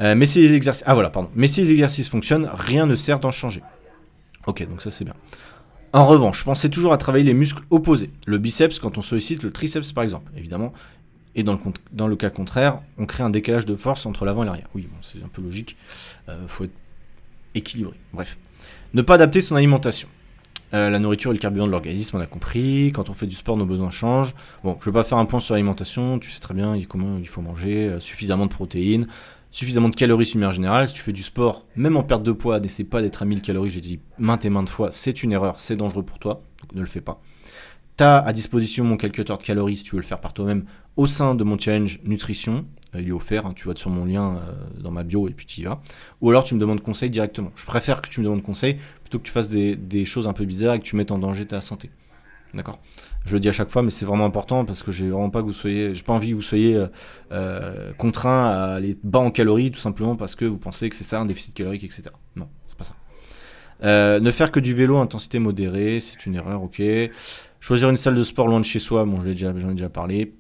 [0.01, 1.31] Euh, mais si les exercices, ah voilà, pardon.
[1.35, 3.63] Mais si les exercices fonctionnent, rien ne sert d'en changer.
[4.47, 5.15] Ok, donc ça c'est bien.
[5.93, 8.11] En revanche, pensez toujours à travailler les muscles opposés.
[8.27, 10.73] Le biceps quand on sollicite le triceps par exemple, évidemment.
[11.35, 11.59] Et dans
[12.07, 14.69] le, cas contraire, on crée un décalage de force entre l'avant et l'arrière.
[14.75, 15.77] Oui, bon, c'est un peu logique.
[16.29, 16.75] Euh, faut être
[17.55, 17.95] équilibré.
[18.13, 18.37] Bref.
[18.93, 20.09] Ne pas adapter son alimentation.
[20.75, 22.93] Euh, la nourriture est le carburant de l'organisme, on a compris.
[22.95, 24.35] Quand on fait du sport, nos besoins changent.
[24.65, 26.19] Bon, je vais pas faire un point sur l'alimentation.
[26.19, 29.07] Tu sais très bien comment il faut manger euh, suffisamment de protéines,
[29.53, 30.89] suffisamment de calories sur en général.
[30.89, 33.43] Si tu fais du sport, même en perte de poids, n'essaie pas d'être à 1000
[33.43, 33.71] calories.
[33.71, 36.43] J'ai dit maintes et maintes fois, c'est une erreur, c'est dangereux pour toi.
[36.61, 37.21] Donc ne le fais pas.
[37.97, 40.65] T'as à disposition mon calculateur de calories si tu veux le faire par toi-même
[40.97, 42.65] au sein de mon challenge nutrition.
[42.95, 45.33] Euh, il est offert, hein, tu vas sur mon lien euh, dans ma bio et
[45.33, 45.83] puis tu y vas.
[46.23, 47.53] Ou alors tu me demandes conseil directement.
[47.55, 50.47] Je préfère que tu me demandes conseil plutôt que tu fasses des, choses un peu
[50.47, 51.91] bizarres et que tu mettes en danger ta santé.
[52.55, 52.81] D'accord
[53.25, 55.41] Je le dis à chaque fois, mais c'est vraiment important parce que j'ai vraiment pas
[55.41, 56.87] que vous soyez, j'ai pas envie que vous soyez
[57.33, 61.05] euh, contraint à aller bas en calories tout simplement parce que vous pensez que c'est
[61.05, 62.05] ça un déficit calorique, etc.
[62.37, 62.95] Non, c'est pas ça.
[64.21, 66.83] ne faire que du vélo intensité modérée, c'est une erreur, ok.
[67.61, 70.35] Choisir une salle de sport loin de chez soi, bon, j'en ai, déjà, déjà parlé.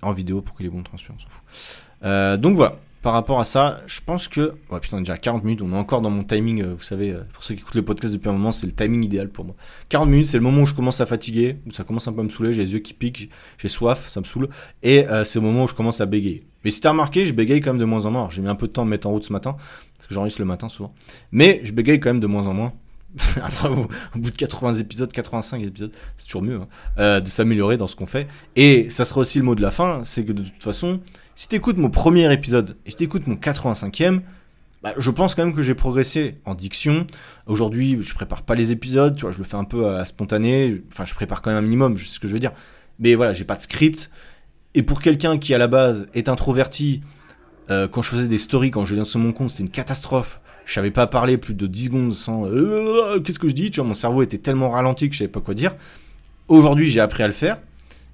[0.00, 1.42] En vidéo pour qu'il ait bon transpire, on s'en fout.
[2.04, 4.54] Euh, donc voilà, par rapport à ça, je pense que.
[4.70, 6.62] Ouais, putain, on est déjà à 40 minutes, on est encore dans mon timing.
[6.62, 8.72] Euh, vous savez, euh, pour ceux qui écoutent le podcast depuis un moment, c'est le
[8.72, 9.54] timing idéal pour moi.
[9.88, 12.20] 40 minutes, c'est le moment où je commence à fatiguer, où ça commence un peu
[12.20, 14.48] à me saouler, j'ai les yeux qui piquent, j'ai soif, ça me saoule.
[14.82, 16.44] Et c'est le moment où je commence à bégayer.
[16.64, 18.28] Mais si t'as remarqué, je bégaye quand même de moins en moins.
[18.30, 19.56] J'ai mis un peu de temps à me mettre en route ce matin,
[19.96, 20.92] parce que j'enregistre le matin souvent.
[21.32, 22.72] Mais je bégaye quand même de moins en moins.
[23.42, 27.76] Après, au, bout de 80 épisodes, 85 épisodes, c'est toujours mieux hein, euh, de s'améliorer
[27.76, 28.28] dans ce qu'on fait.
[28.56, 31.00] Et ça sera aussi le mot de la fin, c'est que de toute façon,
[31.40, 34.20] si t'écoutes mon premier épisode et si t'écoutes mon 85e,
[34.82, 37.06] bah, je pense quand même que j'ai progressé en diction.
[37.46, 40.82] Aujourd'hui, je prépare pas les épisodes, tu vois, je le fais un peu à spontané.
[40.92, 42.52] Enfin, je prépare quand même un minimum, je sais ce que je veux dire.
[42.98, 44.10] Mais voilà, j'ai pas de script.
[44.74, 47.00] Et pour quelqu'un qui à la base est introverti,
[47.70, 50.42] euh, quand je faisais des stories, quand je viens sur mon compte, c'était une catastrophe
[50.66, 53.80] je savais pas parler plus de 10 secondes sans euh, qu'est-ce que je dis, tu
[53.80, 55.74] vois, mon cerveau était tellement ralenti que je savais pas quoi dire.
[56.48, 57.56] Aujourd'hui, j'ai appris à le faire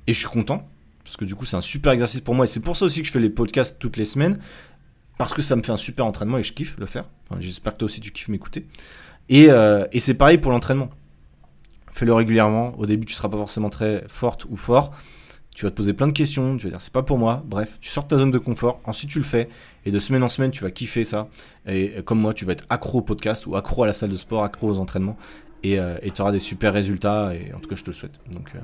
[0.07, 0.66] et je suis content
[1.17, 3.01] parce que du coup, c'est un super exercice pour moi et c'est pour ça aussi
[3.01, 4.39] que je fais les podcasts toutes les semaines
[5.17, 7.07] parce que ça me fait un super entraînement et je kiffe le faire.
[7.39, 8.67] J'espère que toi aussi tu kiffes m'écouter.
[9.31, 10.91] Et, euh, et c'est pareil pour l'entraînement.
[11.91, 12.79] Fais-le régulièrement.
[12.79, 14.93] Au début, tu seras pas forcément très forte ou fort
[15.55, 17.79] tu vas te poser plein de questions, tu vas dire c'est pas pour moi, bref,
[17.81, 19.49] tu sors de ta zone de confort, ensuite tu le fais,
[19.87, 21.29] et de semaine en semaine tu vas kiffer ça,
[21.67, 24.17] et comme moi tu vas être accro au podcast ou accro à la salle de
[24.17, 25.17] sport, accro aux entraînements,
[25.62, 28.21] et euh, tu auras des super résultats, et en tout cas je te le souhaite.
[28.31, 28.59] Donc, euh,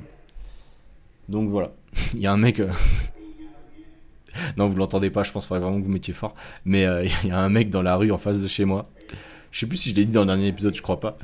[1.29, 1.73] donc voilà,
[2.15, 2.61] il y a un mec...
[2.61, 2.71] Euh,
[4.57, 6.83] non, vous l'entendez pas, je pense faudrait vraiment que vous mettiez fort, mais
[7.25, 8.91] il y a un mec dans la rue en face de chez moi,
[9.51, 11.19] je sais plus si je l'ai dit dans le dernier épisode, je crois pas,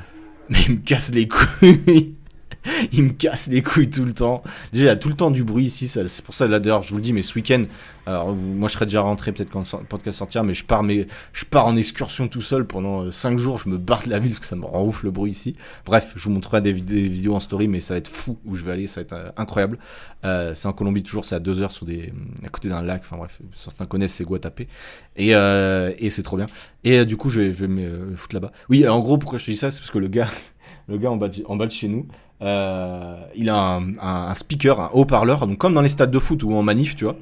[0.49, 2.16] mais il me casse les couilles
[2.92, 4.42] il me casse les couilles tout le temps.
[4.72, 5.88] Déjà, il y a tout le temps du bruit ici.
[5.88, 7.64] C'est pour ça, là, d'ailleurs, je vous le dis, mais ce week-end,
[8.06, 11.06] alors, moi, je serais déjà rentré peut-être quand le podcast sortira, mais je pars, mais
[11.34, 13.59] je pars en excursion tout seul pendant 5 euh, jours.
[13.59, 15.52] Je me barre de la ville parce que ça me rend ouf le bruit ici.
[15.84, 18.64] Bref, je vous montrerai des, vidéos en story, mais ça va être fou où je
[18.64, 18.86] vais aller.
[18.86, 19.78] Ça va être euh, incroyable.
[20.24, 22.12] Euh, c'est en Colombie, toujours, c'est à 2 heures sur des,
[22.44, 23.02] à côté d'un lac.
[23.04, 24.68] Enfin, bref, certains connaissent, c'est Guatapé.
[25.16, 26.46] Et, et c'est trop bien.
[26.84, 28.52] Et du coup, je vais, je vais me foutre là-bas.
[28.70, 30.28] Oui, en gros, pourquoi je te dis ça, c'est parce que le gars,
[30.88, 32.06] le gars en en bas de chez nous,
[32.41, 36.55] euh, il a un, speaker, un haut-parleur, donc comme dans les stades de foot ou
[36.55, 37.16] en manif, tu vois.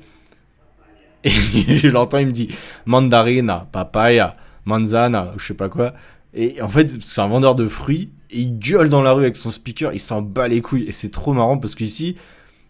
[1.25, 1.31] Et
[1.79, 2.49] je l'entends, il me dit
[2.85, 5.95] mandarina, papaya, manzana, je sais pas quoi.
[6.35, 9.37] Et en fait, c'est un vendeur de fruits, et il gueule dans la rue avec
[9.37, 10.85] son speaker, il s'en bat les couilles.
[10.87, 12.17] Et c'est trop marrant parce qu'ici,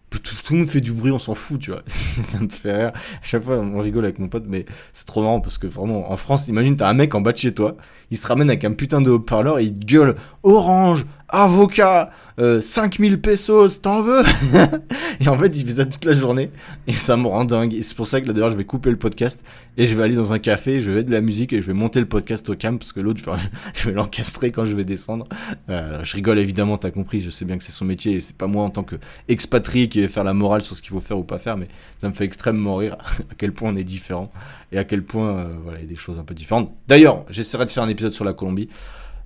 [0.09, 1.81] tout, tout, le monde fait du bruit, on s'en fout, tu vois.
[1.87, 2.91] ça me fait rire.
[2.95, 6.11] À chaque fois, on rigole avec mon pote, mais c'est trop marrant parce que vraiment,
[6.11, 7.75] en France, imagine, t'as un mec en bas de chez toi,
[8.11, 13.17] il se ramène avec un putain de haut-parleur et il gueule Orange, avocat, 5000 euh,
[13.17, 14.23] pesos, t'en veux?
[15.19, 16.51] Et en fait, il ça toute la journée
[16.85, 17.73] et ça me rend dingue.
[17.73, 19.43] Et c'est pour ça que là d'ailleurs, je vais couper le podcast
[19.75, 21.73] et je vais aller dans un café, je vais de la musique et je vais
[21.73, 23.21] monter le podcast au camp parce que l'autre,
[23.73, 25.27] je vais, l'encastrer quand je vais descendre.
[25.69, 28.37] Euh, je rigole évidemment, t'as compris, je sais bien que c'est son métier et c'est
[28.37, 28.95] pas moi en tant que
[29.27, 31.67] expatrié qui vais faire la morale sur ce qu'il faut faire ou pas faire, mais
[31.97, 32.95] ça me fait extrêmement rire
[33.31, 34.31] à quel point on est différent
[34.71, 36.73] et à quel point euh, voilà, il y a des choses un peu différentes.
[36.87, 38.69] D'ailleurs, j'essaierai de faire un épisode sur la Colombie.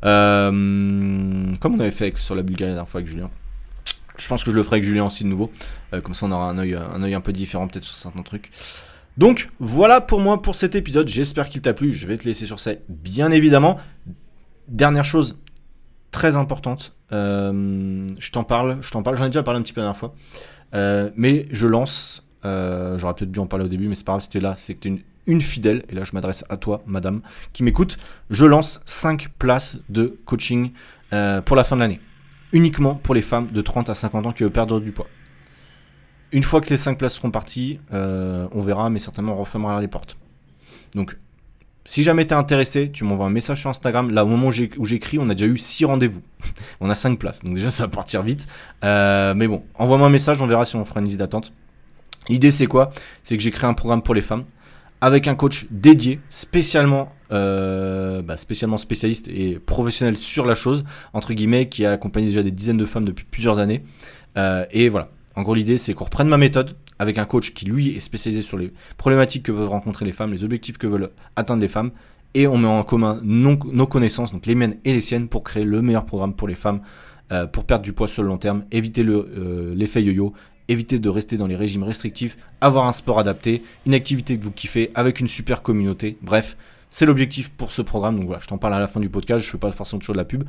[0.06, 3.30] Euh, comme on avait fait sur la Bulgarie la dernière fois avec Julien.
[4.18, 5.52] Je pense que je le ferai avec Julien aussi de nouveau.
[5.93, 8.52] Euh, comme ça, on aura un œil, un un peu différent peut-être sur certains trucs.
[9.18, 11.08] Donc, voilà pour moi pour cet épisode.
[11.08, 11.93] J'espère qu'il t'a plu.
[11.93, 13.80] Je vais te laisser sur ça, bien évidemment.
[14.68, 15.38] Dernière chose
[16.12, 16.95] très importante.
[17.12, 19.18] Euh, je t'en parle, je t'en parle.
[19.18, 20.14] J'en ai déjà parlé un petit peu la dernière fois.
[21.16, 22.26] mais je lance.
[22.43, 24.54] J'aurais peut-être dû en parler au début, mais c'est pas grave, c'était là.
[24.56, 24.99] C'est une,
[25.32, 27.21] une fidèle, et là je m'adresse à toi, madame,
[27.53, 27.97] qui m'écoute,
[28.29, 30.71] je lance 5 places de coaching
[31.13, 32.01] euh, pour la fin de l'année.
[32.51, 35.07] Uniquement pour les femmes de 30 à 50 ans qui veulent perdre du poids.
[36.34, 39.79] Une fois que les 5 places seront parties, euh, on verra, mais certainement on refermera
[39.79, 40.17] les portes.
[40.95, 41.17] Donc,
[41.86, 44.11] si jamais t'es intéressé, tu m'envoies un message sur Instagram.
[44.11, 46.21] Là, au moment où j'écris, on a déjà eu 6 rendez-vous.
[46.82, 47.41] on a 5 places.
[47.43, 48.47] Donc déjà, ça va partir vite.
[48.84, 51.53] Euh, mais bon, envoie-moi un message, on verra si on fera une liste d'attente.
[52.27, 52.91] L'idée, c'est quoi?
[53.23, 54.43] C'est que j'ai créé un programme pour les femmes
[55.02, 61.34] avec un coach dédié, spécialement, euh, bah, spécialement spécialiste et professionnel sur la chose, entre
[61.34, 63.84] guillemets, qui a accompagné déjà des dizaines de femmes depuis plusieurs années.
[64.38, 65.10] Euh, et voilà.
[65.36, 68.41] En gros, l'idée, c'est qu'on reprenne ma méthode avec un coach qui, lui, est spécialisé
[68.43, 71.91] sur les problématiques que peuvent rencontrer les femmes, les objectifs que veulent atteindre les femmes,
[72.34, 75.64] et on met en commun nos, connaissances, donc les miennes et les siennes, pour créer
[75.64, 76.82] le meilleur programme pour les femmes,
[77.32, 80.34] euh, pour perdre du poids sur le long terme, éviter l'effet yo-yo
[80.68, 84.51] éviter de rester dans les régimes restrictifs, avoir un sport adapté, une activité que vous
[84.51, 86.18] kiffez avec une super communauté.
[86.22, 86.57] Bref,
[86.89, 88.18] c'est l'objectif pour ce programme.
[88.18, 89.99] Donc voilà, je t'en parle à la fin du podcast, je ne fais pas forcément
[89.99, 90.43] toujours de la pub.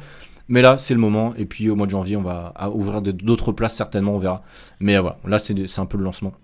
[0.48, 1.34] Mais là, c'est le moment.
[1.36, 4.42] Et puis au mois de janvier, on va ouvrir d'autres places certainement, on verra.
[4.80, 6.34] Mais voilà, là, c'est un peu le lancement.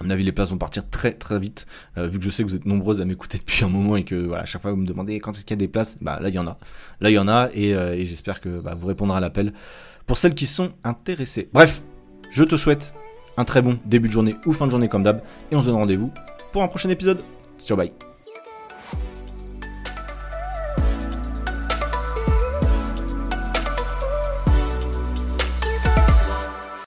[0.00, 1.66] À mon avis, les places vont partir très très vite,
[1.98, 4.04] euh, vu que je sais que vous êtes nombreuses à m'écouter depuis un moment et
[4.04, 5.98] que voilà, à chaque fois vous me demandez quand est-ce qu'il y a des places,
[6.00, 6.56] bah là il y en a,
[7.00, 9.52] là il y en a et, euh, j'espère que bah, vous répondrez à l'appel
[10.06, 11.50] pour celles qui sont intéressées.
[11.52, 11.82] Bref,
[12.32, 12.94] je te souhaite
[13.36, 15.22] un très bon début de journée ou fin de journée comme d'hab.
[15.50, 16.12] Et on se donne rendez-vous
[16.52, 17.22] pour un prochain épisode.
[17.64, 18.11] Ciao bye